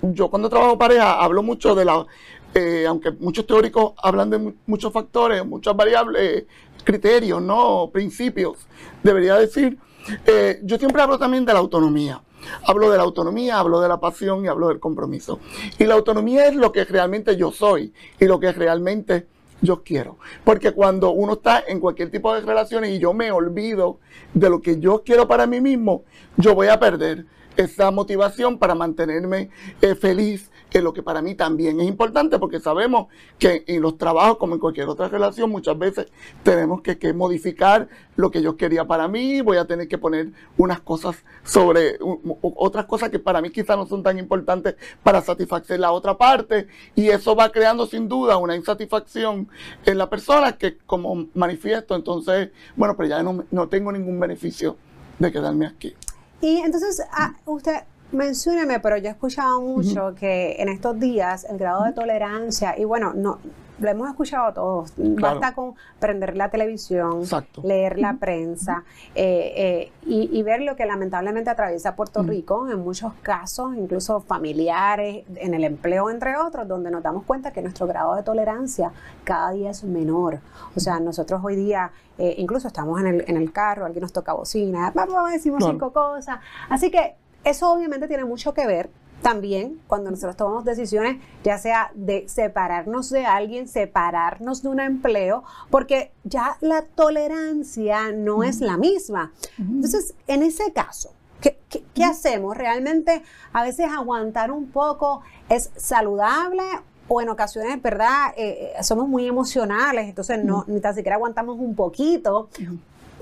yo 0.02 0.30
cuando 0.30 0.50
trabajo 0.50 0.78
pareja 0.78 1.24
hablo 1.24 1.42
mucho 1.42 1.74
de 1.74 1.86
la, 1.86 2.06
eh, 2.54 2.86
aunque 2.88 3.12
muchos 3.12 3.48
teóricos 3.48 3.94
hablan 4.02 4.30
de 4.30 4.54
muchos 4.68 4.94
factores, 4.94 5.44
muchas 5.44 5.76
variables, 5.76 6.46
criterios, 6.84 7.42
no 7.42 7.90
principios, 7.92 8.68
debería 9.02 9.36
decir. 9.36 9.80
Eh, 10.26 10.60
yo 10.64 10.78
siempre 10.78 11.02
hablo 11.02 11.18
también 11.18 11.46
de 11.46 11.54
la 11.54 11.60
autonomía. 11.60 12.22
Hablo 12.64 12.92
de 12.92 12.98
la 12.98 13.04
autonomía, 13.04 13.60
hablo 13.60 13.82
de 13.82 13.88
la 13.88 14.00
pasión 14.00 14.46
y 14.46 14.48
hablo 14.48 14.68
del 14.68 14.80
compromiso. 14.80 15.40
Y 15.80 15.86
la 15.86 15.96
autonomía 15.96 16.48
es 16.48 16.56
lo 16.56 16.72
que 16.72 16.86
realmente 16.86 17.36
yo 17.36 17.52
soy 17.52 17.94
y 18.20 18.26
lo 18.26 18.40
que 18.40 18.52
realmente 18.52 19.28
yo 19.62 19.84
quiero. 19.84 20.18
Porque 20.44 20.72
cuando 20.72 21.12
uno 21.12 21.34
está 21.34 21.64
en 21.68 21.80
cualquier 21.80 22.12
tipo 22.12 22.34
de 22.34 22.42
relaciones 22.42 22.92
y 22.92 23.00
yo 23.00 23.14
me 23.14 23.32
olvido 23.32 24.00
de 24.34 24.50
lo 24.50 24.62
que 24.62 24.80
yo 24.80 25.04
quiero 25.04 25.28
para 25.28 25.48
mí 25.48 25.60
mismo, 25.60 26.04
yo 26.38 26.54
voy 26.54 26.68
a 26.68 26.80
perder 26.80 27.26
esa 27.58 27.90
motivación 27.90 28.60
para 28.60 28.76
mantenerme 28.76 29.50
eh, 29.82 29.96
feliz, 29.96 30.52
que 30.76 30.82
lo 30.82 30.92
que 30.92 31.02
para 31.02 31.22
mí 31.22 31.36
también 31.36 31.80
es 31.80 31.88
importante, 31.88 32.38
porque 32.38 32.60
sabemos 32.60 33.08
que 33.40 33.64
en 33.66 33.82
los 33.82 33.98
trabajos, 33.98 34.38
como 34.38 34.56
en 34.56 34.60
cualquier 34.60 34.90
otra 34.90 35.08
relación, 35.08 35.50
muchas 35.50 35.80
veces 35.80 36.08
tenemos 36.44 36.82
que, 36.82 37.14
modificar 37.14 37.88
lo 38.18 38.30
que 38.30 38.42
yo 38.42 38.58
quería 38.58 38.84
para 38.84 39.08
mí, 39.08 39.40
voy 39.40 39.56
a 39.56 39.64
tener 39.64 39.88
que 39.88 39.98
poner 39.98 40.34
unas 40.58 40.82
cosas 40.82 41.16
sobre 41.46 41.98
otras 42.42 42.88
cosas 42.88 43.10
que 43.10 43.20
para 43.20 43.40
mí 43.40 43.52
quizás 43.52 43.78
no 43.78 43.86
son 43.86 44.04
tan 44.04 44.20
importantes 44.20 44.76
para 45.02 45.22
satisfacer 45.22 45.80
la 45.80 45.94
otra 45.94 46.18
parte, 46.18 46.68
y 46.94 47.08
eso 47.08 47.38
va 47.38 47.54
creando 47.54 47.86
sin 47.86 48.10
duda 48.10 48.36
una 48.36 48.58
insatisfacción 48.58 49.48
en 49.86 49.98
la 49.98 50.10
persona 50.10 50.58
que 50.58 50.78
como 50.80 51.28
manifiesto, 51.36 51.96
entonces, 51.96 52.50
bueno, 52.76 52.98
pero 52.98 53.08
ya 53.08 53.24
no, 53.24 53.46
no 53.50 53.70
tengo 53.70 53.94
ningún 53.94 54.20
beneficio 54.20 54.76
de 55.20 55.32
quedarme 55.32 55.68
aquí. 55.68 55.96
Y 56.42 56.58
entonces, 56.58 57.02
ah, 57.14 57.34
usted 57.46 57.78
mencióneme, 58.12 58.80
pero 58.80 58.98
yo 58.98 59.08
he 59.08 59.12
escuchado 59.12 59.62
mucho 59.62 60.14
que 60.16 60.56
en 60.60 60.70
estos 60.70 61.00
días 61.00 61.46
el 61.50 61.58
grado 61.58 61.84
de 61.84 61.94
tolerancia, 61.94 62.78
y 62.78 62.86
bueno, 62.86 63.14
no 63.14 63.40
lo 63.80 63.90
hemos 63.90 64.10
escuchado 64.10 64.54
todos, 64.54 64.94
basta 64.98 65.54
con 65.54 65.74
prender 66.00 66.38
la 66.38 66.50
televisión, 66.50 67.24
leer 67.64 68.00
la 68.00 68.14
prensa 68.14 68.84
eh, 69.14 69.54
eh, 69.56 69.92
y, 70.06 70.42
ver 70.44 70.62
lo 70.62 70.76
que 70.76 70.86
lamentablemente 70.86 71.50
atraviesa 71.50 71.96
Puerto 71.96 72.24
Rico, 72.24 72.70
en 72.70 72.80
muchos 72.80 73.14
casos, 73.22 73.76
incluso 73.76 74.22
familiares, 74.22 75.26
en 75.36 75.54
el 75.54 75.64
empleo, 75.64 76.10
entre 76.10 76.38
otros, 76.38 76.68
donde 76.68 76.92
nos 76.92 77.04
damos 77.04 77.24
cuenta 77.24 77.52
que 77.52 77.62
nuestro 77.62 77.88
grado 77.88 78.16
de 78.16 78.24
tolerancia 78.24 78.92
cada 79.24 79.52
día 79.52 79.72
es 79.72 79.84
menor. 79.84 80.40
O 80.76 80.80
sea, 80.80 81.00
nosotros 81.00 81.42
hoy 81.44 81.56
día 81.56 81.92
eh, 82.18 82.36
incluso 82.38 82.68
estamos 82.68 83.00
en 83.02 83.08
el, 83.08 83.26
en 83.28 83.38
el 83.38 83.52
carro, 83.52 83.86
alguien 83.86 84.04
nos 84.04 84.14
toca 84.14 84.34
bocina, 84.34 84.92
vamos, 84.94 85.32
decimos 85.32 85.64
cinco 85.66 85.92
cosas. 85.92 86.40
Así 86.70 86.92
que 86.92 87.16
eso 87.46 87.72
obviamente 87.72 88.08
tiene 88.08 88.26
mucho 88.26 88.54
que 88.54 88.68
ver 88.68 88.90
también 89.22 89.82
cuando 89.88 90.12
nosotros 90.12 90.36
tomamos 90.36 90.66
decisiones, 90.66 91.18
ya 91.44 91.58
sea 91.58 91.92
de 91.96 92.28
separarnos 92.28 93.10
de 93.10 93.26
alguien, 93.26 93.68
separarnos 93.68 94.62
de 94.62 94.70
un 94.70 94.80
empleo, 94.80 95.44
porque 95.72 96.12
ya 96.24 96.58
la 96.62 96.84
tolerancia 96.84 98.12
no 98.12 98.44
es 98.44 98.62
la 98.62 98.78
misma. 98.78 99.32
Entonces, 99.58 100.14
en 100.28 100.44
ese 100.44 100.74
caso, 100.74 101.14
¿qué, 101.42 102.04
hacemos? 102.04 102.56
¿Realmente 102.56 103.24
a 103.54 103.64
veces 103.64 103.88
aguantar 103.92 104.52
un 104.52 104.68
poco 104.70 105.22
es 105.50 105.72
saludable 105.76 106.64
o 107.08 107.22
en 107.22 107.30
ocasiones, 107.30 107.82
¿verdad? 107.82 108.34
Eh, 108.38 108.74
eh, 108.78 108.84
somos 108.84 109.08
muy 109.08 109.28
emocionales, 109.28 110.08
entonces 110.08 110.44
no, 110.44 110.66
ni 110.68 110.82
tan 110.82 110.94
siquiera 110.94 111.16
aguantamos 111.16 111.58
un 111.60 111.76
poquito. 111.76 112.50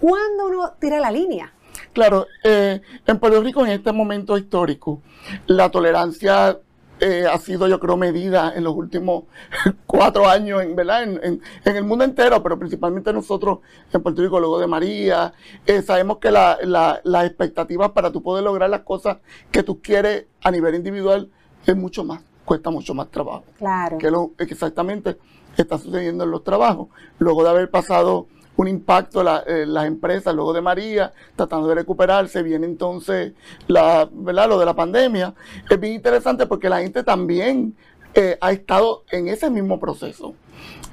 ¿Cuándo 0.01 0.47
uno 0.47 0.71
tira 0.79 0.99
la 0.99 1.11
línea? 1.11 1.53
Claro, 1.93 2.27
eh, 2.43 2.81
en 3.05 3.19
Puerto 3.19 3.41
Rico 3.41 3.65
en 3.65 3.71
este 3.71 3.91
momento 3.91 4.37
histórico, 4.37 5.01
la 5.47 5.69
tolerancia 5.69 6.57
eh, 6.99 7.25
ha 7.29 7.37
sido, 7.37 7.67
yo 7.67 7.79
creo, 7.79 7.97
medida 7.97 8.53
en 8.55 8.63
los 8.63 8.75
últimos 8.75 9.25
cuatro 9.85 10.29
años, 10.29 10.61
en, 10.61 10.75
¿verdad? 10.75 11.03
En, 11.03 11.41
el 11.65 11.83
mundo 11.83 12.05
entero, 12.05 12.41
pero 12.41 12.57
principalmente 12.57 13.11
nosotros 13.11 13.59
en 13.91 14.01
Puerto 14.01 14.21
Rico, 14.21 14.39
luego 14.39 14.59
de 14.59 14.67
María. 14.67 15.33
Eh, 15.65 15.81
sabemos 15.81 16.19
que 16.19 16.31
las 16.31 16.63
la, 16.63 17.25
expectativas 17.25 17.91
para 17.91 18.11
tú 18.11 18.23
poder 18.23 18.43
lograr 18.43 18.69
las 18.69 18.81
cosas 18.81 19.17
que 19.51 19.63
tú 19.63 19.81
quieres 19.81 20.27
a 20.41 20.51
nivel 20.51 20.75
individual 20.75 21.29
es 21.65 21.75
mucho 21.75 22.03
más, 22.03 22.21
cuesta 22.45 22.69
mucho 22.69 22.93
más 22.93 23.09
trabajo. 23.09 23.43
Claro. 23.57 23.97
Que 23.97 24.09
lo 24.09 24.31
exactamente 24.37 25.17
está 25.57 25.77
sucediendo 25.77 26.23
en 26.23 26.31
los 26.31 26.43
trabajos. 26.43 26.87
Luego 27.19 27.43
de 27.43 27.49
haber 27.49 27.69
pasado 27.69 28.27
un 28.55 28.67
impacto 28.67 29.23
la, 29.23 29.43
eh, 29.47 29.65
las 29.65 29.85
empresas 29.85 30.33
luego 30.33 30.53
de 30.53 30.61
María, 30.61 31.11
tratando 31.35 31.67
de 31.67 31.75
recuperarse, 31.75 32.43
viene 32.43 32.65
entonces 32.65 33.33
la, 33.67 34.07
¿verdad? 34.11 34.49
lo 34.49 34.59
de 34.59 34.65
la 34.65 34.75
pandemia. 34.75 35.33
Es 35.69 35.79
bien 35.79 35.93
interesante 35.93 36.45
porque 36.45 36.69
la 36.69 36.81
gente 36.81 37.03
también 37.03 37.75
eh, 38.13 38.37
ha 38.39 38.51
estado 38.51 39.03
en 39.11 39.27
ese 39.27 39.49
mismo 39.49 39.79
proceso. 39.79 40.35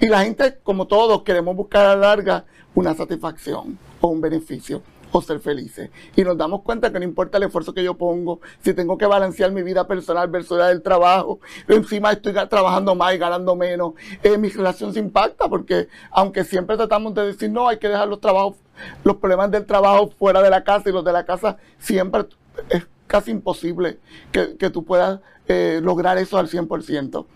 Y 0.01 0.07
la 0.07 0.23
gente, 0.25 0.59
como 0.63 0.87
todos, 0.87 1.23
queremos 1.23 1.55
buscar 1.55 1.85
a 1.85 1.95
la 1.95 2.09
larga 2.09 2.45
una 2.75 2.95
satisfacción 2.95 3.79
o 4.01 4.09
un 4.09 4.21
beneficio 4.21 4.83
o 5.13 5.23
ser 5.23 5.41
felices. 5.41 5.91
Y 6.17 6.23
nos 6.23 6.37
damos 6.37 6.63
cuenta 6.63 6.93
que 6.93 6.99
no 6.99 7.05
importa 7.05 7.39
el 7.39 7.45
esfuerzo 7.45 7.75
que 7.75 7.83
yo 7.83 7.95
pongo, 7.97 8.41
si 8.63 8.75
tengo 8.75 8.97
que 8.99 9.07
balancear 9.07 9.51
mi 9.53 9.63
vida 9.63 9.87
personal 9.87 10.29
versus 10.29 10.59
la 10.59 10.69
del 10.69 10.83
trabajo, 10.83 11.41
encima 11.69 12.13
estoy 12.13 12.33
trabajando 12.49 12.95
más 12.95 13.15
y 13.15 13.19
ganando 13.19 13.57
menos, 13.57 13.95
eh, 14.23 14.39
mi 14.39 14.49
relación 14.49 14.93
se 14.93 15.01
impacta 15.01 15.49
porque 15.49 15.89
aunque 16.11 16.45
siempre 16.45 16.77
tratamos 16.77 17.15
de 17.15 17.27
decir 17.27 17.51
no, 17.51 17.69
hay 17.69 17.79
que 17.79 17.89
dejar 17.89 18.09
los 18.09 18.21
trabajos, 18.21 18.57
los 19.05 19.17
problemas 19.17 19.51
del 19.51 19.67
trabajo 19.67 20.11
fuera 20.19 20.43
de 20.43 20.51
la 20.51 20.65
casa 20.65 20.89
y 20.89 20.93
los 20.93 21.05
de 21.05 21.13
la 21.13 21.25
casa 21.25 21.57
siempre 21.79 22.27
es 22.69 22.87
casi 23.07 23.31
imposible 23.31 23.99
que, 24.31 24.57
que 24.57 24.71
tú 24.71 24.85
puedas 24.85 25.21
eh, 25.49 25.81
lograr 25.83 26.17
eso 26.19 26.39
al 26.39 26.49
100%. 26.49 27.27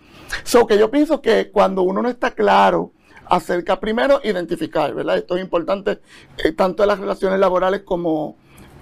So 0.43 0.65
que 0.65 0.77
yo 0.77 0.89
pienso 0.89 1.21
que 1.21 1.51
cuando 1.51 1.81
uno 1.81 2.01
no 2.01 2.09
está 2.09 2.31
claro 2.31 2.91
acerca 3.27 3.79
primero 3.79 4.19
identificar, 4.23 4.93
¿verdad? 4.93 5.17
Esto 5.17 5.35
es 5.35 5.43
importante 5.43 5.99
eh, 6.37 6.51
tanto 6.51 6.83
en 6.83 6.89
las 6.89 6.99
relaciones 6.99 7.39
laborales 7.39 7.81
como, 7.81 8.35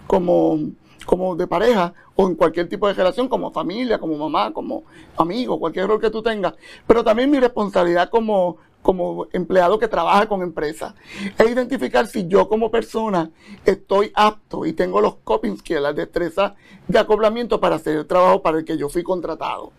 como, 0.07 0.59
como 1.05 1.35
de 1.35 1.47
pareja 1.47 1.93
o 2.15 2.27
en 2.27 2.35
cualquier 2.35 2.69
tipo 2.69 2.87
de 2.87 2.93
relación, 2.93 3.27
como 3.27 3.51
familia, 3.51 3.99
como 3.99 4.17
mamá, 4.17 4.53
como 4.53 4.83
amigo, 5.17 5.59
cualquier 5.59 5.87
rol 5.87 5.99
que 5.99 6.09
tú 6.09 6.21
tengas. 6.21 6.53
Pero 6.85 7.03
también 7.03 7.31
mi 7.31 7.39
responsabilidad 7.39 8.09
como, 8.09 8.57
como 8.81 9.27
empleado 9.33 9.79
que 9.79 9.87
trabaja 9.87 10.27
con 10.27 10.41
empresas, 10.41 10.93
es 11.37 11.49
identificar 11.49 12.05
si 12.07 12.27
yo 12.27 12.47
como 12.47 12.69
persona 12.69 13.31
estoy 13.65 14.11
apto 14.13 14.65
y 14.65 14.73
tengo 14.73 15.01
los 15.01 15.15
coping 15.23 15.57
skills, 15.57 15.81
las 15.81 15.95
destrezas 15.95 16.53
de 16.87 16.99
acoplamiento 16.99 17.59
para 17.59 17.77
hacer 17.77 17.97
el 17.97 18.05
trabajo 18.05 18.41
para 18.41 18.59
el 18.59 18.65
que 18.65 18.77
yo 18.77 18.89
fui 18.89 19.03
contratado. 19.03 19.71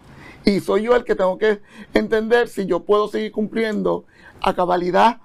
Y 0.45 0.61
soy 0.61 0.83
yo 0.83 0.95
el 0.95 1.05
que 1.05 1.15
tengo 1.15 1.39
que 1.39 1.61
entender 1.95 2.49
si 2.49 2.67
yo 2.67 2.81
puedo 2.81 3.09
seguir 3.09 3.33
cumpliendo 3.33 4.05
a 4.45 4.55
cabalidad 4.55 5.19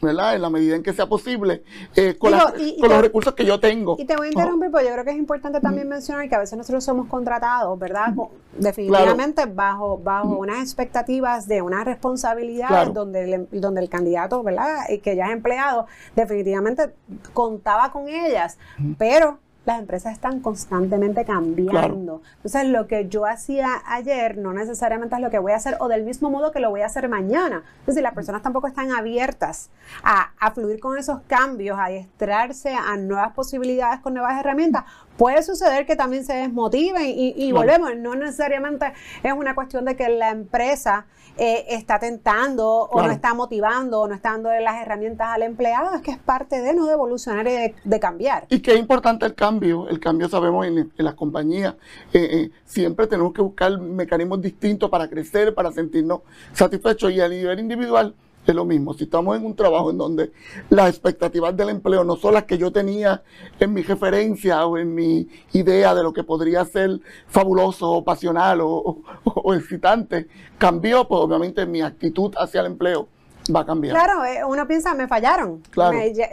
¿verdad? 0.00 0.36
En 0.36 0.42
la 0.42 0.50
medida 0.50 0.76
en 0.76 0.82
que 0.82 0.92
sea 0.92 1.06
posible, 1.06 1.62
eh, 1.96 2.16
con, 2.18 2.32
los 2.32 3.02
recursos 3.02 3.34
que 3.34 3.44
yo 3.44 3.58
tengo. 3.58 3.96
Y 3.98 4.04
te 4.04 4.16
voy 4.16 4.28
a 4.28 4.30
interrumpir, 4.30 4.70
porque 4.70 4.86
yo 4.86 4.92
creo 4.92 5.04
que 5.04 5.10
es 5.10 5.16
importante 5.16 5.60
también 5.60 5.88
mencionar 5.88 6.28
que 6.28 6.34
a 6.34 6.38
veces 6.38 6.56
nosotros 6.56 6.84
somos 6.84 7.08
contratados, 7.08 7.78
¿verdad? 7.78 8.14
Definitivamente 8.56 9.46
bajo, 9.46 9.98
bajo 9.98 10.36
unas 10.36 10.62
expectativas 10.62 11.48
de 11.48 11.62
una 11.62 11.84
responsabilidad 11.84 12.88
donde, 12.92 13.34
el, 13.34 13.48
donde 13.50 13.80
el 13.80 13.88
candidato, 13.88 14.42
¿verdad? 14.42 14.84
Que 15.02 15.16
ya 15.16 15.26
es 15.26 15.32
empleado, 15.32 15.86
definitivamente 16.14 16.94
contaba 17.32 17.90
con 17.90 18.08
ellas, 18.08 18.58
pero 18.98 19.38
las 19.68 19.80
empresas 19.80 20.14
están 20.14 20.40
constantemente 20.40 21.26
cambiando. 21.26 22.22
Entonces, 22.36 22.64
lo 22.68 22.86
que 22.86 23.06
yo 23.10 23.26
hacía 23.26 23.82
ayer 23.84 24.38
no 24.38 24.54
necesariamente 24.54 25.16
es 25.16 25.20
lo 25.20 25.28
que 25.28 25.38
voy 25.38 25.52
a 25.52 25.56
hacer 25.56 25.76
o 25.78 25.88
del 25.88 26.04
mismo 26.04 26.30
modo 26.30 26.52
que 26.52 26.58
lo 26.58 26.70
voy 26.70 26.80
a 26.80 26.86
hacer 26.86 27.06
mañana. 27.10 27.62
Entonces, 27.80 28.02
las 28.02 28.14
personas 28.14 28.40
tampoco 28.40 28.66
están 28.66 28.92
abiertas 28.92 29.68
a, 30.02 30.30
fluir 30.54 30.80
con 30.80 30.96
esos 30.96 31.20
cambios, 31.26 31.78
a 31.78 31.84
adiestrarse 31.84 32.74
a 32.74 32.96
nuevas 32.96 33.34
posibilidades 33.34 34.00
con 34.00 34.14
nuevas 34.14 34.40
herramientas, 34.40 34.84
puede 35.18 35.42
suceder 35.42 35.84
que 35.84 35.96
también 35.96 36.24
se 36.24 36.32
desmotiven 36.32 37.02
y, 37.04 37.52
volvemos. 37.52 37.94
No 37.96 38.14
necesariamente 38.14 38.92
es 39.22 39.32
una 39.32 39.54
cuestión 39.54 39.84
de 39.84 39.96
que 39.96 40.08
la 40.08 40.30
empresa 40.30 41.06
eh, 41.36 41.66
está 41.68 41.98
tentando 41.98 42.66
o 42.66 43.02
no 43.02 43.10
está 43.10 43.34
motivando 43.34 44.00
o 44.00 44.08
no 44.08 44.14
está 44.14 44.30
dando 44.30 44.50
las 44.50 44.80
herramientas 44.80 45.28
al 45.28 45.42
empleado, 45.42 45.94
es 45.94 46.02
que 46.02 46.12
es 46.12 46.18
parte 46.18 46.60
de 46.60 46.72
no 46.72 46.86
de 46.86 46.92
evolucionar 46.92 47.46
y 47.46 47.74
de, 47.84 48.00
cambiar. 48.00 48.46
Y 48.48 48.60
que 48.60 48.72
es 48.72 48.78
importante 48.78 49.26
el 49.26 49.34
cambio, 49.34 49.88
el 49.88 49.98
cambio 49.98 50.28
sabemos 50.28 50.66
en, 50.66 50.90
las 50.96 51.14
compañías, 51.14 51.74
eh, 52.12 52.28
eh, 52.30 52.50
siempre 52.64 53.06
tenemos 53.08 53.32
que 53.32 53.42
buscar 53.42 53.76
mecanismos 53.78 54.40
distintos 54.40 54.88
para 54.88 55.08
crecer, 55.08 55.54
para 55.54 55.72
sentirnos 55.72 56.20
satisfechos 56.52 57.12
y 57.12 57.20
a 57.20 57.28
nivel 57.28 57.58
individual 57.58 58.14
es 58.52 58.56
lo 58.56 58.64
mismo. 58.64 58.94
Si 58.94 59.04
estamos 59.04 59.36
en 59.36 59.44
un 59.44 59.54
trabajo 59.54 59.90
en 59.90 59.98
donde 59.98 60.32
las 60.70 60.88
expectativas 60.90 61.56
del 61.56 61.70
empleo 61.70 62.04
no 62.04 62.16
son 62.16 62.34
las 62.34 62.44
que 62.44 62.58
yo 62.58 62.72
tenía 62.72 63.22
en 63.58 63.72
mi 63.72 63.82
referencia 63.82 64.66
o 64.66 64.78
en 64.78 64.94
mi 64.94 65.28
idea 65.52 65.94
de 65.94 66.02
lo 66.02 66.12
que 66.12 66.24
podría 66.24 66.64
ser 66.64 67.00
fabuloso 67.26 67.90
o 67.90 68.04
pasional 68.04 68.60
o, 68.60 69.02
o 69.24 69.54
excitante, 69.54 70.28
cambió, 70.58 71.06
pues 71.06 71.20
obviamente 71.20 71.66
mi 71.66 71.80
actitud 71.80 72.32
hacia 72.36 72.60
el 72.60 72.66
empleo 72.66 73.08
va 73.54 73.60
a 73.60 73.66
cambiar. 73.66 73.94
Claro, 73.94 74.24
eh, 74.24 74.44
uno 74.44 74.66
piensa, 74.66 74.94
me 74.94 75.08
fallaron. 75.08 75.62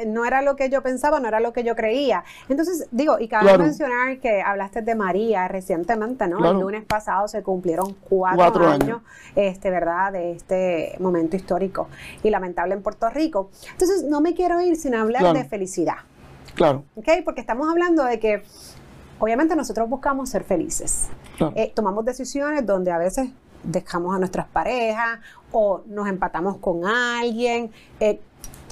no 0.07 0.25
era 0.25 0.41
lo 0.41 0.55
que 0.55 0.69
yo 0.69 0.81
pensaba, 0.81 1.19
no 1.19 1.27
era 1.27 1.39
lo 1.39 1.53
que 1.53 1.63
yo 1.63 1.75
creía. 1.75 2.23
Entonces, 2.49 2.87
digo, 2.91 3.19
y 3.19 3.27
cabe 3.27 3.57
mencionar 3.57 4.19
que 4.19 4.41
hablaste 4.41 4.81
de 4.81 4.95
María 4.95 5.47
recientemente, 5.47 6.27
¿no? 6.27 6.49
El 6.49 6.59
lunes 6.59 6.83
pasado 6.85 7.27
se 7.27 7.43
cumplieron 7.43 7.95
cuatro, 8.09 8.67
años, 8.67 9.01
este, 9.35 9.69
¿verdad?, 9.69 10.11
de 10.13 10.31
este 10.31 10.95
momento 10.99 11.35
histórico 11.35 11.87
y 12.23 12.29
lamentable 12.29 12.73
en 12.73 12.81
Puerto 12.81 13.09
Rico. 13.09 13.49
Entonces, 13.71 14.03
no 14.03 14.21
me 14.21 14.33
quiero 14.33 14.61
ir 14.61 14.75
sin 14.75 14.95
hablar 14.95 15.33
de 15.33 15.43
felicidad. 15.45 15.97
Claro. 16.55 16.83
¿Ok? 16.95 17.09
Porque 17.25 17.41
estamos 17.41 17.69
hablando 17.69 18.05
de 18.05 18.19
que 18.19 18.43
Obviamente 19.19 19.55
nosotros 19.55 19.89
buscamos 19.89 20.29
ser 20.29 20.43
felices. 20.43 21.07
Eh, 21.55 21.71
tomamos 21.73 22.05
decisiones 22.05 22.65
donde 22.65 22.91
a 22.91 22.97
veces 22.97 23.29
dejamos 23.65 24.15
a 24.15 24.19
nuestras 24.19 24.47
parejas 24.47 25.19
o 25.51 25.81
nos 25.87 26.07
empatamos 26.07 26.57
con 26.57 26.85
alguien. 26.85 27.71
eh, 27.99 28.19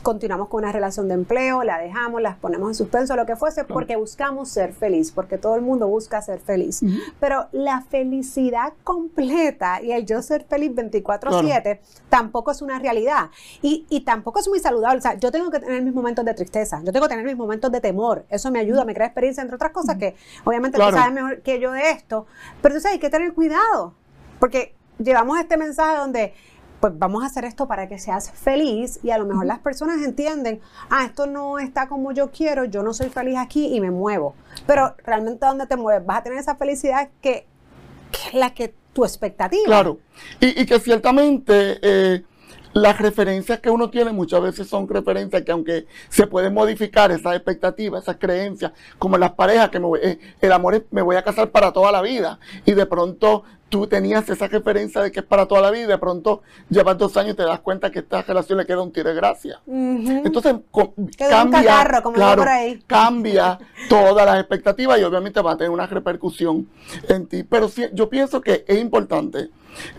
continuamos 0.02 0.50
con 0.50 0.62
una 0.64 0.74
relación 0.74 1.08
de 1.08 1.14
empleo, 1.14 1.64
la 1.64 1.78
dejamos, 1.78 2.22
las 2.22 2.36
ponemos 2.36 2.68
en 2.72 2.76
suspenso, 2.76 3.16
lo 3.16 3.26
que 3.26 3.38
fuese, 3.38 3.64
porque 3.64 3.96
buscamos 3.96 4.50
ser 4.50 4.74
feliz, 4.74 5.14
porque 5.14 5.38
todo 5.38 5.56
el 5.56 5.62
mundo 5.62 5.88
busca 5.88 6.22
ser 6.22 6.42
feliz. 6.42 6.82
Pero 7.22 7.48
la 7.54 7.80
felicidad 7.84 8.74
completa 8.84 9.82
y 9.82 9.94
el 9.94 10.06
yo 10.06 10.22
ser 10.22 10.44
feliz 10.44 10.72
24/7 10.76 11.80
tampoco 12.10 12.52
es 12.52 12.62
una 12.62 12.80
realidad. 12.80 13.30
Y, 13.62 13.86
y 13.90 14.02
tampoco 14.02 14.42
es 14.42 14.50
muy 14.50 14.60
saludable. 14.60 14.98
O 14.98 15.02
sea, 15.02 15.14
yo 15.14 15.32
tengo 15.32 15.50
que 15.50 15.60
tener 15.62 15.82
mis 15.82 15.94
momentos 15.94 16.26
de 16.26 16.34
tristeza, 16.34 16.82
yo 16.84 16.92
tengo 16.92 17.06
que 17.06 17.12
tener 17.12 17.26
mis 17.26 17.38
momentos 17.38 17.72
de 17.72 17.80
temor. 17.80 18.26
Eso 18.30 18.52
me 18.52 18.60
ayuda, 18.60 18.84
me 18.84 18.94
crea 18.94 19.08
experiencia, 19.08 19.42
entre 19.42 19.56
otras 19.56 19.72
cosas 19.72 19.96
que 19.96 20.16
obviamente 20.44 20.76
Claro. 20.76 20.92
tú 20.92 20.98
sabes 20.98 21.14
mejor 21.14 21.42
que 21.44 21.62
yo 21.62 21.72
de 21.72 21.92
esto. 21.92 22.26
Pero 22.62 22.76
tú 22.76 22.82
sabes, 22.82 22.96
hay 22.96 23.00
que 23.00 23.10
tener 23.10 23.34
cuidado, 23.34 23.94
porque 24.42 24.76
llevamos 25.00 25.40
este 25.40 25.58
mensaje 25.58 25.98
donde 25.98 26.34
pues 26.80 27.00
vamos 27.00 27.24
a 27.24 27.28
hacer 27.28 27.46
esto 27.46 27.66
para 27.66 27.88
que 27.88 27.98
seas 27.98 28.30
feliz 28.32 29.00
y 29.04 29.12
a 29.12 29.18
lo 29.18 29.26
mejor 29.26 29.46
las 29.46 29.60
personas 29.60 30.04
entienden, 30.04 30.60
ah, 30.90 31.06
esto 31.06 31.28
no 31.28 31.58
está 31.58 31.88
como 31.88 32.12
yo 32.12 32.30
quiero, 32.30 32.66
yo 32.66 32.84
no 32.84 32.94
soy 32.94 33.10
feliz 33.10 33.38
aquí 33.38 33.74
y 33.74 33.80
me 33.80 33.90
muevo. 33.90 34.36
Pero 34.68 34.94
realmente 35.06 35.46
donde 35.46 35.66
te 35.66 35.78
mueves 35.78 36.06
vas 36.06 36.18
a 36.18 36.24
tener 36.24 36.40
esa 36.40 36.56
felicidad 36.56 37.10
que, 37.22 37.48
que 38.12 38.28
es 38.28 38.34
la 38.34 38.54
que 38.54 38.74
tu 38.92 39.06
expectativa. 39.06 39.64
Claro. 39.66 40.00
Y, 40.42 40.62
y 40.62 40.66
que 40.66 40.78
ciertamente 40.82 41.80
eh, 41.82 42.26
las 42.74 43.00
referencias 43.00 43.60
que 43.60 43.70
uno 43.70 43.90
tiene 43.90 44.12
muchas 44.12 44.42
veces 44.42 44.68
son 44.68 44.88
referencias 44.88 45.44
que 45.44 45.52
aunque 45.52 45.86
se 46.10 46.28
pueden 46.28 46.54
modificar 46.54 47.12
esas 47.12 47.36
expectativas, 47.36 48.04
esas 48.04 48.18
creencias, 48.18 48.72
como 48.98 49.18
las 49.18 49.32
parejas, 49.34 49.70
que 49.70 49.80
me 49.80 49.86
voy- 49.86 50.00
eh, 50.04 50.20
el 50.42 50.52
amor 50.52 50.76
es, 50.76 50.84
me 50.92 51.02
voy 51.02 51.16
a 51.16 51.24
casar 51.24 51.52
para 51.52 51.72
toda 51.72 51.92
la 51.92 52.02
vida. 52.02 52.40
Y 52.66 52.72
de 52.74 52.86
pronto 52.86 53.44
tú 53.70 53.88
tenías 53.88 54.30
esa 54.30 54.48
referencia 54.48 55.02
de 55.02 55.12
que 55.12 55.22
es 55.22 55.26
para 55.26 55.48
toda 55.48 55.62
la 55.62 55.72
vida 55.72 55.84
y 55.86 55.88
de 55.88 55.98
pronto 55.98 56.42
llevas 56.70 56.96
dos 56.98 57.18
años 57.18 57.34
y 57.34 57.38
te 57.38 57.44
das 57.44 57.60
cuenta 57.60 57.90
que 57.92 58.00
esta 58.00 58.22
relación 58.22 58.60
le 58.60 58.66
queda 58.68 58.82
un 58.82 58.92
tiro 58.92 59.10
de 59.10 59.16
gracia. 59.16 59.62
Entonces 59.68 60.54
un 60.54 61.10
cambia, 61.18 62.02
como 62.04 62.16
claro, 62.16 62.42
por 62.44 62.50
ahí. 62.50 62.80
cambia 62.86 63.58
todas 63.90 64.26
las 64.28 64.40
expectativas 64.40 65.00
y 65.00 65.04
obviamente 65.04 65.42
va 65.42 65.54
a 65.54 65.58
tener 65.58 65.72
una 65.72 65.88
repercusión 65.88 66.68
en 67.10 67.26
ti. 67.28 67.44
Pero 67.44 67.68
sí, 67.68 67.86
yo 67.94 68.10
pienso 68.10 68.42
que 68.42 68.64
es 68.68 68.80
importante 68.80 69.50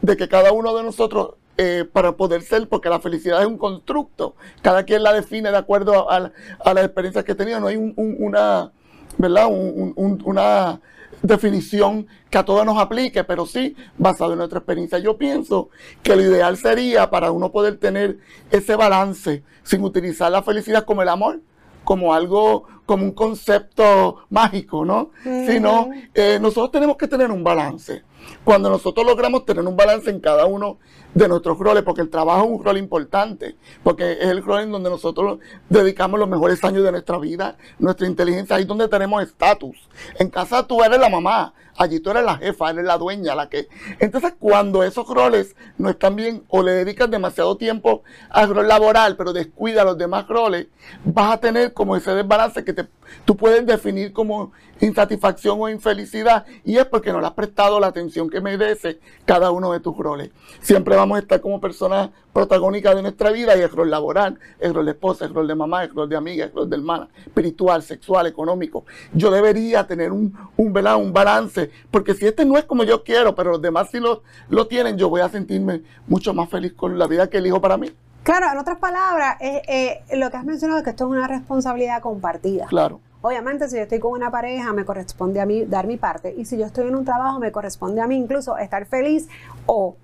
de 0.02 0.16
que 0.16 0.28
cada 0.28 0.52
uno 0.52 0.76
de 0.76 0.84
nosotros 0.84 1.34
eh, 1.56 1.84
para 1.92 2.12
poder 2.16 2.42
ser, 2.42 2.68
porque 2.68 2.88
la 2.88 3.00
felicidad 3.00 3.40
es 3.40 3.46
un 3.46 3.58
constructo, 3.58 4.34
cada 4.62 4.82
quien 4.84 5.02
la 5.02 5.12
define 5.12 5.50
de 5.50 5.56
acuerdo 5.56 6.10
a, 6.10 6.16
a- 6.16 6.32
a 6.64 6.74
las 6.74 6.84
experiencias 6.84 7.24
que 7.24 7.32
ha 7.32 7.36
tenido, 7.36 7.60
no 7.60 7.68
hay 7.68 7.76
un- 7.76 7.92
un- 7.96 8.16
una, 8.18 8.72
¿verdad? 9.18 9.46
Un- 9.46 9.72
un- 9.76 9.92
un- 9.96 10.22
una 10.24 10.80
definición 11.22 12.06
que 12.28 12.38
a 12.38 12.44
todos 12.44 12.66
nos 12.66 12.78
aplique, 12.78 13.24
pero 13.24 13.46
sí 13.46 13.74
basado 13.96 14.32
en 14.32 14.38
nuestra 14.38 14.58
experiencia. 14.58 14.98
Yo 14.98 15.16
pienso 15.16 15.70
que 16.02 16.14
lo 16.16 16.22
ideal 16.22 16.56
sería 16.56 17.08
para 17.10 17.30
uno 17.30 17.50
poder 17.50 17.78
tener 17.78 18.18
ese 18.50 18.76
balance 18.76 19.42
sin 19.62 19.82
utilizar 19.82 20.30
la 20.30 20.42
felicidad 20.42 20.84
como 20.84 21.02
el 21.02 21.08
amor, 21.08 21.40
como 21.84 22.12
algo, 22.14 22.64
como 22.86 23.04
un 23.04 23.12
concepto 23.12 24.24
mágico, 24.30 24.84
¿no? 24.84 25.10
Sino 25.46 25.88
eh, 26.14 26.38
nosotros 26.40 26.70
tenemos 26.72 26.96
que 26.96 27.08
tener 27.08 27.30
un 27.30 27.42
balance. 27.44 28.02
Cuando 28.44 28.68
nosotros 28.70 29.06
logramos 29.06 29.44
tener 29.44 29.64
un 29.64 29.76
balance 29.76 30.10
en 30.10 30.20
cada 30.20 30.46
uno 30.46 30.78
de 31.14 31.28
nuestros 31.28 31.58
roles, 31.58 31.82
porque 31.84 32.00
el 32.00 32.10
trabajo 32.10 32.44
es 32.44 32.50
un 32.50 32.64
rol 32.64 32.76
importante, 32.76 33.56
porque 33.82 34.12
es 34.12 34.26
el 34.26 34.42
rol 34.42 34.62
en 34.62 34.72
donde 34.72 34.90
nosotros 34.90 35.38
dedicamos 35.68 36.18
los 36.18 36.28
mejores 36.28 36.62
años 36.64 36.82
de 36.82 36.90
nuestra 36.90 37.18
vida, 37.18 37.56
nuestra 37.78 38.06
inteligencia, 38.06 38.56
ahí 38.56 38.62
es 38.62 38.68
donde 38.68 38.88
tenemos 38.88 39.22
estatus. 39.22 39.76
En 40.18 40.28
casa 40.28 40.66
tú 40.66 40.82
eres 40.82 40.98
la 40.98 41.08
mamá, 41.08 41.54
allí 41.76 42.00
tú 42.00 42.10
eres 42.10 42.24
la 42.24 42.36
jefa, 42.36 42.70
eres 42.70 42.84
la 42.84 42.98
dueña, 42.98 43.34
la 43.34 43.48
que... 43.48 43.68
Entonces 44.00 44.34
cuando 44.38 44.82
esos 44.82 45.06
roles 45.08 45.54
no 45.78 45.88
están 45.88 46.16
bien 46.16 46.44
o 46.48 46.62
le 46.62 46.72
dedicas 46.72 47.10
demasiado 47.10 47.56
tiempo 47.56 48.02
al 48.30 48.54
rol 48.54 48.66
laboral, 48.66 49.16
pero 49.16 49.32
descuida 49.32 49.84
los 49.84 49.96
demás 49.96 50.26
roles, 50.28 50.66
vas 51.04 51.34
a 51.34 51.40
tener 51.40 51.72
como 51.72 51.96
ese 51.96 52.12
desbalance 52.12 52.64
que 52.64 52.72
te, 52.72 52.88
tú 53.24 53.36
puedes 53.36 53.64
definir 53.66 54.12
como 54.12 54.52
insatisfacción 54.80 55.60
o 55.60 55.68
infelicidad 55.68 56.44
y 56.64 56.76
es 56.76 56.86
porque 56.86 57.12
no 57.12 57.20
le 57.20 57.26
has 57.26 57.34
prestado 57.34 57.78
la 57.78 57.86
atención 57.88 58.13
que 58.14 58.40
merece 58.40 59.00
cada 59.24 59.50
uno 59.50 59.72
de 59.72 59.80
tus 59.80 59.96
roles. 59.96 60.30
Siempre 60.60 60.96
vamos 60.96 61.16
a 61.16 61.20
estar 61.20 61.40
como 61.40 61.60
personas 61.60 62.10
protagónicas 62.32 62.94
de 62.94 63.02
nuestra 63.02 63.30
vida 63.30 63.56
y 63.56 63.60
el 63.60 63.70
rol 63.70 63.90
laboral, 63.90 64.38
el 64.60 64.72
rol 64.72 64.86
de 64.86 64.92
esposa, 64.92 65.24
el 65.24 65.34
rol 65.34 65.46
de 65.46 65.54
mamá, 65.54 65.84
el 65.84 65.94
rol 65.94 66.08
de 66.08 66.16
amiga, 66.16 66.44
el 66.44 66.52
rol 66.52 66.70
de 66.70 66.76
hermana, 66.76 67.08
espiritual, 67.26 67.82
sexual, 67.82 68.26
económico. 68.26 68.84
Yo 69.12 69.30
debería 69.30 69.86
tener 69.86 70.12
un, 70.12 70.36
un, 70.56 70.72
¿verdad? 70.72 70.96
un 70.96 71.12
balance, 71.12 71.70
porque 71.90 72.14
si 72.14 72.26
este 72.26 72.44
no 72.44 72.56
es 72.56 72.64
como 72.64 72.84
yo 72.84 73.02
quiero, 73.02 73.34
pero 73.34 73.52
los 73.52 73.62
demás 73.62 73.88
sí 73.90 74.00
lo, 74.00 74.22
lo 74.48 74.66
tienen, 74.66 74.96
yo 74.96 75.08
voy 75.08 75.20
a 75.20 75.28
sentirme 75.28 75.82
mucho 76.06 76.32
más 76.32 76.48
feliz 76.48 76.72
con 76.74 76.98
la 76.98 77.06
vida 77.06 77.28
que 77.28 77.38
elijo 77.38 77.60
para 77.60 77.76
mí. 77.76 77.90
Claro, 78.24 78.46
en 78.50 78.58
otras 78.58 78.78
palabras, 78.78 79.36
eh, 79.40 79.60
eh, 79.68 80.16
lo 80.16 80.30
que 80.30 80.38
has 80.38 80.44
mencionado 80.44 80.78
es 80.78 80.84
que 80.84 80.90
esto 80.90 81.04
es 81.04 81.10
una 81.10 81.28
responsabilidad 81.28 82.00
compartida. 82.00 82.66
Claro. 82.66 83.00
Obviamente, 83.26 83.70
si 83.70 83.76
yo 83.76 83.82
estoy 83.84 84.00
con 84.00 84.12
una 84.12 84.30
pareja, 84.30 84.74
me 84.74 84.84
corresponde 84.84 85.40
a 85.40 85.46
mí 85.46 85.64
dar 85.64 85.86
mi 85.86 85.96
parte. 85.96 86.34
Y 86.36 86.44
si 86.44 86.58
yo 86.58 86.66
estoy 86.66 86.88
en 86.88 86.94
un 86.94 87.06
trabajo, 87.06 87.38
me 87.40 87.50
corresponde 87.52 88.02
a 88.02 88.06
mí 88.06 88.16
incluso 88.16 88.58
estar 88.58 88.84
feliz 88.84 89.28
o, 89.64 89.96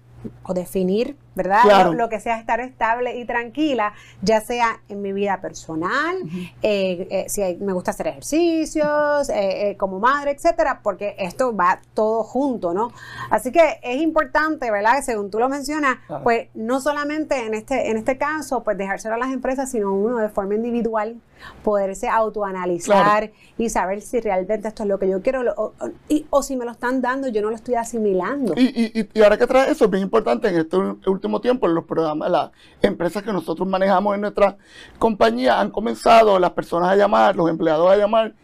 o 0.44 0.54
definir, 0.54 1.16
¿verdad? 1.34 1.60
Claro. 1.64 1.92
Lo, 1.92 2.08
que 2.08 2.18
sea 2.18 2.38
estar 2.38 2.60
estable 2.60 3.18
y 3.18 3.26
tranquila, 3.26 3.92
ya 4.22 4.40
sea 4.40 4.80
en 4.88 5.02
mi 5.02 5.12
vida 5.12 5.38
personal, 5.42 6.16
eh, 6.62 7.08
eh, 7.10 7.24
si 7.28 7.42
hay- 7.42 7.56
me 7.58 7.74
gusta 7.74 7.90
hacer 7.90 8.06
ejercicios, 8.06 9.28
eh, 9.28 9.70
eh, 9.70 9.76
como 9.76 9.98
madre, 9.98 10.30
etcétera, 10.30 10.80
porque 10.82 11.14
esto 11.18 11.54
va 11.54 11.80
todo 11.92 12.22
junto, 12.24 12.72
¿no? 12.72 12.90
Así 13.30 13.52
que 13.52 13.80
es 13.82 14.00
importante, 14.00 14.70
¿verdad? 14.70 14.96
Que 14.96 15.02
según 15.02 15.30
tú 15.30 15.38
lo 15.38 15.48
mencionas, 15.50 15.98
Claro. 16.06 16.24
pues 16.24 16.48
no 16.54 16.80
solamente 16.80 17.46
en 17.46 17.52
este, 17.52 17.90
en 17.90 17.96
este 17.98 18.16
caso, 18.16 18.62
pues 18.62 18.78
dejárselo 18.78 19.14
a 19.14 19.18
las 19.18 19.30
empresas, 19.32 19.70
sino 19.70 19.92
uno 19.92 20.18
de 20.18 20.30
forma 20.30 20.54
individual 20.54 21.16
poderse 21.64 22.08
autoanalizar 22.08 23.32
y 23.58 23.68
saber 23.68 24.00
si 24.02 24.20
realmente 24.20 24.68
esto 24.68 24.82
es 24.82 24.88
lo 24.88 24.98
que 24.98 25.08
yo 25.08 25.22
quiero 25.22 25.42
lo- 25.42 25.54
o, 25.56 25.72
y- 26.08 26.26
o 26.30 26.42
si 26.42 26.56
me 26.56 26.64
lo 26.64 26.70
están 26.70 27.00
dando, 27.00 27.28
yo 27.28 27.42
no 27.42 27.50
lo 27.50 27.56
estoy 27.56 27.74
asimilando. 27.74 28.54
Y, 28.56 29.08
y, 29.14 29.22
ahora 29.22 29.36
que 29.36 29.46
trae 29.46 29.70
eso, 29.70 29.84
es 29.84 29.90
bien 29.90 30.02
importante 30.02 30.48
en 30.48 30.56
este 30.56 30.76
último 30.76 31.40
tiempo, 31.40 31.66
en 31.66 31.74
los 31.74 31.84
programas, 31.84 32.30
las 32.30 32.50
empresas 32.82 33.22
que 33.22 33.32
nosotros 33.32 33.66
manejamos 33.68 34.14
en 34.14 34.22
nuestra 34.22 34.56
compañía 34.98 35.60
han 35.60 35.70
comenzado 35.70 36.38
las 36.38 36.50
personas 36.52 36.90
a 36.90 36.96
llamar, 36.96 37.36
los 37.36 37.48
empleados 37.50 37.90
a 37.90 37.96
llamar, 37.96 38.34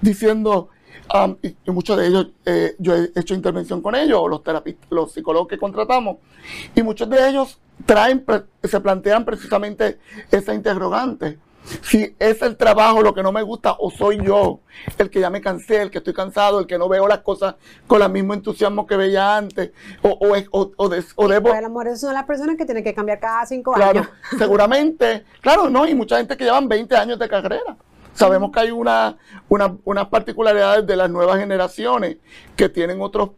diciendo, 0.00 0.68
um, 1.14 1.36
y, 1.42 1.56
y 1.64 1.70
muchos 1.70 1.96
de 1.98 2.06
ellos, 2.06 2.28
eh, 2.44 2.74
yo 2.78 2.94
he 2.94 3.10
hecho 3.14 3.34
intervención 3.34 3.80
con 3.80 3.94
ellos, 3.94 4.18
o 4.20 4.28
los 4.28 4.42
terapistas, 4.42 4.86
los 4.90 5.12
psicólogos 5.12 5.48
que 5.48 5.58
contratamos, 5.58 6.16
y 6.74 6.82
muchos 6.82 7.08
de 7.08 7.28
ellos 7.28 7.60
traen, 7.84 8.24
se 8.62 8.80
plantean 8.80 9.24
precisamente 9.24 9.98
esa 10.30 10.54
interrogante. 10.54 11.38
Si 11.82 12.14
es 12.18 12.42
el 12.42 12.56
trabajo 12.56 13.02
lo 13.02 13.12
que 13.14 13.22
no 13.22 13.32
me 13.32 13.42
gusta 13.42 13.74
o 13.78 13.90
soy 13.90 14.24
yo 14.24 14.60
el 14.98 15.10
que 15.10 15.20
ya 15.20 15.30
me 15.30 15.40
cansé, 15.40 15.82
el 15.82 15.90
que 15.90 15.98
estoy 15.98 16.14
cansado, 16.14 16.60
el 16.60 16.66
que 16.66 16.78
no 16.78 16.88
veo 16.88 17.08
las 17.08 17.18
cosas 17.20 17.56
con 17.86 18.02
el 18.02 18.10
mismo 18.10 18.34
entusiasmo 18.34 18.86
que 18.86 18.96
veía 18.96 19.36
antes, 19.36 19.72
o, 20.02 20.10
o, 20.10 20.36
es- 20.36 20.46
o- 20.52 20.70
o 20.76 20.88
des- 20.88 21.12
o 21.16 21.26
debo, 21.28 21.48
Pues, 21.48 21.58
el 21.58 21.64
amor, 21.64 21.86
esas 21.88 22.00
son 22.00 22.14
las 22.14 22.24
personas 22.24 22.56
que 22.56 22.64
tienen 22.64 22.84
que 22.84 22.94
cambiar 22.94 23.18
cada 23.18 23.44
cinco 23.46 23.72
Claro, 23.72 24.00
años. 24.00 24.08
seguramente, 24.38 25.24
claro, 25.40 25.68
no, 25.68 25.86
y 25.88 25.94
mucha 25.94 26.18
gente 26.18 26.36
que 26.36 26.44
llevan 26.44 26.68
20 26.68 26.96
años 26.96 27.18
de 27.18 27.28
carrera. 27.28 27.76
Sabemos 28.14 28.50
que 28.52 28.60
hay 28.60 28.70
una, 28.70 29.16
una- 29.48 29.76
unas 29.84 30.06
particularidades 30.06 30.86
de 30.86 30.96
las 30.96 31.10
nuevas 31.10 31.38
generaciones 31.38 32.16
que 32.56 32.68
tienen 32.68 33.00
otras 33.02 33.28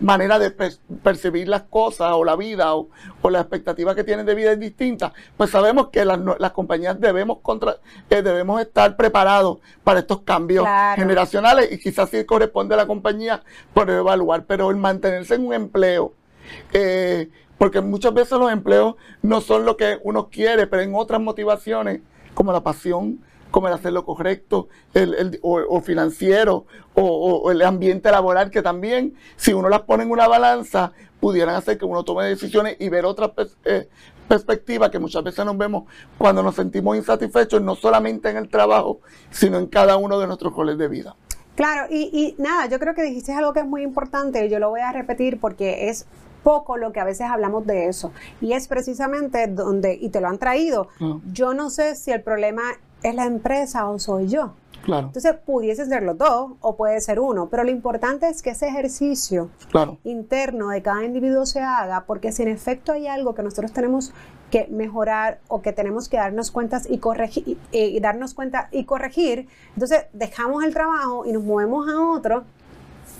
maneras 0.00 0.40
de 0.40 0.50
per- 0.50 0.78
percibir 1.02 1.48
las 1.48 1.62
cosas 1.62 2.12
o 2.14 2.24
la 2.24 2.36
vida 2.36 2.74
o, 2.74 2.88
o 3.22 3.30
la 3.30 3.40
expectativa 3.40 3.94
que 3.94 4.04
tienen 4.04 4.26
de 4.26 4.34
vida 4.34 4.52
es 4.52 4.60
distinta. 4.60 5.12
Pues 5.36 5.50
sabemos 5.50 5.88
que 5.88 6.04
las, 6.04 6.18
las 6.38 6.52
compañías 6.52 7.00
debemos, 7.00 7.38
contra, 7.42 7.76
eh, 8.10 8.22
debemos 8.22 8.60
estar 8.60 8.96
preparados 8.96 9.58
para 9.84 10.00
estos 10.00 10.22
cambios 10.22 10.64
Claro. 10.64 11.00
generacionales 11.02 11.72
y 11.72 11.78
quizás 11.78 12.10
sí 12.10 12.24
corresponde 12.24 12.74
a 12.74 12.78
la 12.78 12.86
compañía 12.86 13.42
por 13.74 13.88
evaluar, 13.90 14.44
pero 14.44 14.70
el 14.70 14.76
mantenerse 14.76 15.34
en 15.34 15.46
un 15.46 15.54
empleo 15.54 16.12
eh, 16.72 17.28
porque 17.58 17.80
muchas 17.80 18.14
veces 18.14 18.38
los 18.38 18.50
empleos 18.52 18.94
no 19.22 19.40
son 19.40 19.64
lo 19.64 19.76
que 19.76 19.98
uno 20.04 20.28
quiere, 20.30 20.66
pero 20.66 20.82
en 20.82 20.94
otras 20.94 21.20
motivaciones, 21.20 22.00
como 22.34 22.52
la 22.52 22.62
pasión, 22.62 23.18
como 23.50 23.68
el 23.68 23.74
hacer 23.74 23.92
lo 23.92 24.04
correcto, 24.04 24.68
el, 24.94 25.14
el- 25.14 25.40
o, 25.42 25.58
o 25.68 25.80
financiero, 25.80 26.66
o, 26.94 27.50
el 27.50 27.62
ambiente 27.62 28.10
laboral, 28.10 28.50
que 28.50 28.60
también, 28.62 29.14
si 29.36 29.52
uno 29.52 29.68
las 29.68 29.82
pone 29.82 30.02
en 30.04 30.10
una 30.10 30.28
balanza, 30.28 30.92
pudieran 31.20 31.54
hacer 31.54 31.78
que 31.78 31.84
uno 31.84 32.04
tome 32.04 32.24
decisiones 32.24 32.76
y 32.78 32.88
ver 32.88 33.04
otras 33.04 33.30
pers- 33.30 33.56
eh, 33.64 33.88
perspectivas 34.28 34.90
que 34.90 34.98
muchas 34.98 35.22
veces 35.24 35.44
nos 35.44 35.56
vemos 35.56 35.84
cuando 36.18 36.42
nos 36.42 36.54
sentimos 36.54 36.96
insatisfechos, 36.96 37.62
no 37.62 37.74
solamente 37.74 38.28
en 38.30 38.36
el 38.36 38.48
trabajo, 38.48 39.00
sino 39.30 39.58
en 39.58 39.66
cada 39.66 39.96
uno 39.96 40.18
de 40.18 40.26
nuestros 40.26 40.54
roles 40.54 40.76
de 40.78 40.88
vida. 40.88 41.16
Claro, 41.54 41.86
y, 41.90 42.02
y 42.12 42.40
nada, 42.40 42.66
yo 42.66 42.78
creo 42.78 42.94
que 42.94 43.02
dijiste 43.02 43.32
algo 43.32 43.52
que 43.52 43.60
es 43.60 43.66
muy 43.66 43.82
importante 43.82 44.44
y 44.46 44.48
yo 44.50 44.58
lo 44.60 44.70
voy 44.70 44.80
a 44.80 44.92
repetir 44.92 45.40
porque 45.40 45.88
es 45.88 46.06
poco 46.44 46.76
lo 46.76 46.92
que 46.92 47.00
a 47.00 47.04
veces 47.04 47.26
hablamos 47.28 47.66
de 47.66 47.86
eso. 47.88 48.12
Y 48.40 48.52
es 48.52 48.68
precisamente 48.68 49.48
donde, 49.48 49.94
y 50.00 50.10
te 50.10 50.20
lo 50.20 50.28
han 50.28 50.38
traído, 50.38 50.88
Ah. 51.00 51.16
yo 51.32 51.54
no 51.54 51.68
sé 51.70 51.96
si 51.96 52.12
el 52.12 52.22
problema 52.22 52.62
¿es 53.02 53.14
la 53.14 53.24
empresa 53.24 53.88
o 53.88 53.98
soy 53.98 54.28
yo? 54.28 54.54
Claro, 54.82 55.08
Entonces, 55.08 55.34
pudiese 55.44 55.84
ser 55.84 56.02
los 56.02 56.16
dos 56.16 56.52
o 56.60 56.76
puede 56.76 57.00
ser 57.00 57.20
uno, 57.20 57.48
pero 57.50 57.62
lo 57.62 57.70
importante 57.70 58.28
es 58.28 58.40
que 58.40 58.50
ese 58.50 58.68
ejercicio 58.68 59.50
claro, 59.70 59.98
interno 60.04 60.68
de 60.68 60.80
cada 60.80 61.04
individuo 61.04 61.44
se 61.44 61.60
haga, 61.60 62.04
porque 62.06 62.32
si 62.32 62.42
en 62.42 62.48
efecto 62.48 62.92
hay 62.92 63.06
algo 63.06 63.34
que 63.34 63.42
nosotros 63.42 63.72
tenemos 63.72 64.12
que 64.50 64.66
mejorar 64.70 65.40
o 65.48 65.60
que 65.60 65.72
tenemos 65.72 66.08
que 66.08 66.16
darnos 66.16 66.50
cuenta 66.50 66.80
y 66.88 66.98
corregir, 66.98 67.58
y, 67.70 67.78
y 67.78 68.00
darnos 68.00 68.32
cuenta 68.32 68.68
y 68.70 68.84
corregir, 68.84 69.48
entonces 69.74 70.06
dejamos 70.14 70.64
el 70.64 70.72
trabajo 70.72 71.26
y 71.26 71.32
nos 71.32 71.42
movemos 71.42 71.86
a 71.88 72.00
otro, 72.00 72.44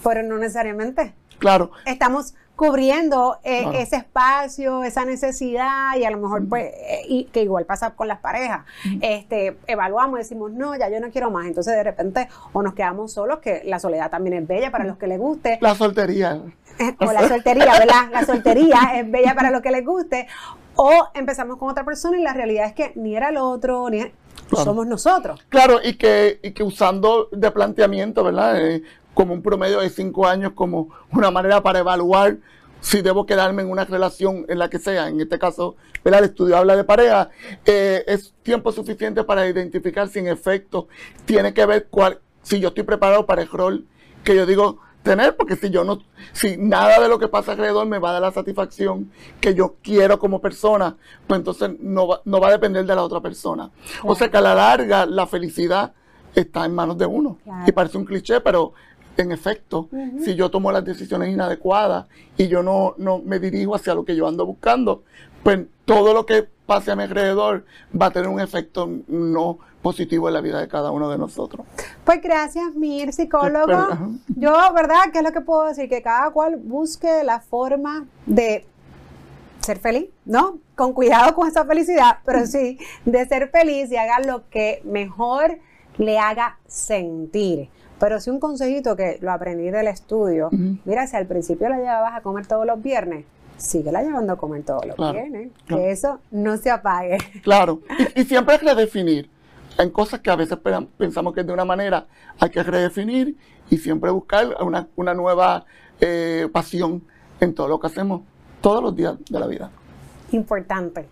pero 0.02 0.22
no 0.22 0.38
necesariamente. 0.38 1.12
claro. 1.38 1.70
Estamos 1.84 2.34
cubriendo 2.58 3.38
eh, 3.44 3.60
Claro. 3.62 3.78
ese 3.78 3.96
espacio, 3.96 4.82
esa 4.82 5.04
necesidad 5.04 5.96
y 5.96 6.04
a 6.04 6.10
lo 6.10 6.18
mejor 6.18 6.48
pues 6.48 6.64
eh, 6.74 7.02
y 7.08 7.24
que 7.26 7.42
igual 7.42 7.64
pasa 7.66 7.90
con 7.90 8.08
las 8.08 8.18
parejas. 8.18 8.62
Este, 9.00 9.56
evaluamos 9.68 10.18
decimos, 10.18 10.50
"No, 10.50 10.76
ya 10.76 10.88
yo 10.90 10.98
no 10.98 11.10
quiero 11.10 11.30
más." 11.30 11.46
Entonces 11.46 11.72
de 11.74 11.84
repente 11.84 12.28
o 12.52 12.60
nos 12.62 12.74
quedamos 12.74 13.12
solos, 13.12 13.38
que 13.38 13.62
la 13.64 13.78
soledad 13.78 14.10
también 14.10 14.34
es 14.42 14.46
bella 14.46 14.72
para 14.72 14.82
los 14.84 14.98
que 14.98 15.06
les 15.06 15.18
guste, 15.20 15.58
La 15.60 15.76
soltería. 15.76 16.40
o 16.98 17.12
la 17.12 17.28
soltería, 17.28 17.72
¿verdad? 17.78 18.10
La 18.10 18.24
soltería 18.26 18.78
es 18.96 19.08
bella 19.08 19.34
para 19.36 19.50
los 19.52 19.62
que 19.62 19.70
les 19.70 19.86
guste. 19.86 20.26
O 20.74 20.90
empezamos 21.14 21.58
con 21.58 21.70
otra 21.70 21.84
persona 21.84 22.18
y 22.18 22.22
la 22.22 22.32
realidad 22.32 22.66
es 22.66 22.72
que 22.72 22.90
ni 22.96 23.16
era 23.16 23.28
el 23.28 23.36
otro, 23.36 23.88
ni 23.88 24.00
Claro. 24.48 24.64
somos 24.64 24.86
nosotros. 24.86 25.40
Claro, 25.48 25.78
y 25.82 25.94
que, 25.94 26.40
y 26.42 26.52
que 26.52 26.62
usando 26.62 27.28
de 27.32 27.50
planteamiento, 27.50 28.24
¿verdad? 28.24 28.60
Eh, 28.66 28.82
como 29.14 29.34
un 29.34 29.42
promedio 29.42 29.80
de 29.80 29.90
cinco 29.90 30.26
años, 30.26 30.52
como 30.54 30.88
una 31.12 31.30
manera 31.30 31.62
para 31.62 31.80
evaluar 31.80 32.38
si 32.80 33.02
debo 33.02 33.26
quedarme 33.26 33.62
en 33.62 33.70
una 33.70 33.84
relación 33.84 34.46
en 34.48 34.58
la 34.58 34.70
que 34.70 34.78
sea. 34.78 35.08
En 35.08 35.20
este 35.20 35.38
caso, 35.38 35.76
¿verdad? 36.04 36.20
El 36.20 36.30
estudio 36.30 36.56
habla 36.56 36.76
de 36.76 36.84
pareja. 36.84 37.30
eh, 37.66 38.04
es 38.06 38.32
tiempo 38.42 38.70
suficiente 38.72 39.24
para 39.24 39.48
identificar 39.48 40.08
si 40.08 40.20
en 40.20 40.28
efecto 40.28 40.88
tiene 41.24 41.52
que 41.52 41.66
ver 41.66 41.88
cuál, 41.90 42.20
si 42.42 42.60
yo 42.60 42.68
estoy 42.68 42.84
preparado 42.84 43.26
para 43.26 43.42
el 43.42 43.48
rol 43.48 43.86
que 44.24 44.36
yo 44.36 44.46
digo 44.46 44.80
tener, 45.08 45.36
porque 45.36 45.56
si 45.56 45.70
yo 45.70 45.84
no, 45.84 46.00
si 46.32 46.56
nada 46.56 47.00
de 47.00 47.08
lo 47.08 47.18
que 47.18 47.28
pasa 47.28 47.52
alrededor 47.52 47.86
me 47.86 47.98
va 47.98 48.10
a 48.10 48.12
dar 48.14 48.22
la 48.22 48.32
satisfacción 48.32 49.10
que 49.40 49.54
yo 49.54 49.76
quiero 49.82 50.18
como 50.18 50.40
persona, 50.40 50.96
pues 51.26 51.38
entonces 51.38 51.70
no 51.80 52.08
va, 52.08 52.20
no 52.24 52.40
va 52.40 52.48
a 52.48 52.52
depender 52.52 52.84
de 52.84 52.94
la 52.94 53.02
otra 53.02 53.20
persona. 53.20 53.70
O 54.04 54.14
sea 54.14 54.30
que 54.30 54.36
a 54.36 54.40
la 54.40 54.54
larga 54.54 55.06
la 55.06 55.26
felicidad 55.26 55.92
está 56.34 56.64
en 56.64 56.74
manos 56.74 56.98
de 56.98 57.06
uno. 57.06 57.38
Claro. 57.44 57.64
Y 57.66 57.72
parece 57.72 57.98
un 57.98 58.04
cliché, 58.04 58.40
pero 58.40 58.72
en 59.16 59.32
efecto, 59.32 59.88
si 60.24 60.36
yo 60.36 60.48
tomo 60.48 60.70
las 60.70 60.84
decisiones 60.84 61.30
inadecuadas 61.30 62.06
y 62.36 62.46
yo 62.46 62.62
no, 62.62 62.94
no 62.98 63.18
me 63.18 63.40
dirijo 63.40 63.74
hacia 63.74 63.92
lo 63.92 64.04
que 64.04 64.14
yo 64.14 64.28
ando 64.28 64.46
buscando, 64.46 65.02
pues 65.42 65.60
todo 65.84 66.12
lo 66.14 66.26
que 66.26 66.46
pase 66.66 66.90
a 66.90 66.96
mi 66.96 67.04
alrededor 67.04 67.64
va 67.98 68.06
a 68.06 68.10
tener 68.10 68.28
un 68.28 68.40
efecto 68.40 68.90
no 69.06 69.58
positivo 69.82 70.28
en 70.28 70.34
la 70.34 70.40
vida 70.40 70.60
de 70.60 70.68
cada 70.68 70.90
uno 70.90 71.08
de 71.08 71.18
nosotros. 71.18 71.66
Pues 72.04 72.20
gracias, 72.20 72.74
Mir, 72.74 73.12
psicólogo. 73.12 73.88
Yo, 74.36 74.52
¿verdad? 74.74 74.96
¿Qué 75.12 75.18
es 75.18 75.24
lo 75.24 75.32
que 75.32 75.40
puedo 75.40 75.64
decir? 75.66 75.88
Que 75.88 76.02
cada 76.02 76.30
cual 76.30 76.56
busque 76.56 77.24
la 77.24 77.40
forma 77.40 78.04
de 78.26 78.66
ser 79.60 79.78
feliz, 79.78 80.08
¿no? 80.24 80.58
Con 80.76 80.92
cuidado 80.92 81.34
con 81.34 81.48
esa 81.48 81.64
felicidad, 81.64 82.18
pero 82.24 82.46
sí, 82.46 82.78
de 83.04 83.26
ser 83.26 83.50
feliz 83.50 83.90
y 83.90 83.96
haga 83.96 84.20
lo 84.20 84.48
que 84.50 84.82
mejor 84.84 85.58
le 85.96 86.18
haga 86.18 86.58
sentir. 86.66 87.68
Pero 87.98 88.20
sí 88.20 88.30
un 88.30 88.40
consejito 88.40 88.94
que 88.94 89.18
lo 89.20 89.32
aprendí 89.32 89.70
del 89.70 89.88
estudio, 89.88 90.50
mira, 90.84 91.06
si 91.06 91.16
al 91.16 91.26
principio 91.26 91.68
la 91.68 91.78
llevabas 91.78 92.14
a 92.14 92.20
comer 92.20 92.46
todos 92.46 92.64
los 92.64 92.80
viernes, 92.82 93.24
síguela 93.58 94.02
llevando 94.02 94.32
a 94.32 94.36
comer 94.36 94.62
todos 94.64 94.86
los 94.86 94.96
Claro, 94.96 95.12
viernes, 95.12 95.50
claro. 95.66 95.82
que 95.82 95.90
eso 95.90 96.20
no 96.30 96.56
se 96.56 96.70
apague. 96.70 97.18
Claro, 97.42 97.80
y, 98.16 98.22
y 98.22 98.24
siempre 98.24 98.54
es 98.54 98.62
redefinir. 98.62 99.28
En 99.78 99.90
cosas 99.90 100.20
que 100.20 100.30
a 100.30 100.36
veces 100.36 100.58
pe- 100.58 100.86
pensamos 100.96 101.34
que 101.34 101.40
es 101.42 101.46
de 101.46 101.52
una 101.52 101.64
manera, 101.64 102.06
hay 102.40 102.50
que 102.50 102.62
redefinir 102.62 103.36
y 103.70 103.76
siempre 103.78 104.10
buscar 104.10 104.56
una, 104.60 104.88
una 104.96 105.12
nueva 105.14 105.66
eh, 106.00 106.48
pasión 106.52 107.02
en 107.40 107.54
todo 107.54 107.68
lo 107.68 107.78
que 107.78 107.86
hacemos 107.88 108.22
todos 108.60 108.82
los 108.82 108.96
días 108.96 109.14
de 109.30 109.38
la 109.38 109.46
vida. 109.46 109.70
Importante. 110.32 111.06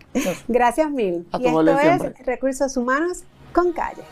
Gracias 0.47 0.91
mil. 0.91 1.25
A 1.31 1.37
y 1.39 1.45
esto 1.47 1.71
es 1.71 1.81
siempre. 1.81 2.23
Recursos 2.25 2.75
Humanos 2.77 3.23
con 3.53 3.71
Calle. 3.71 4.03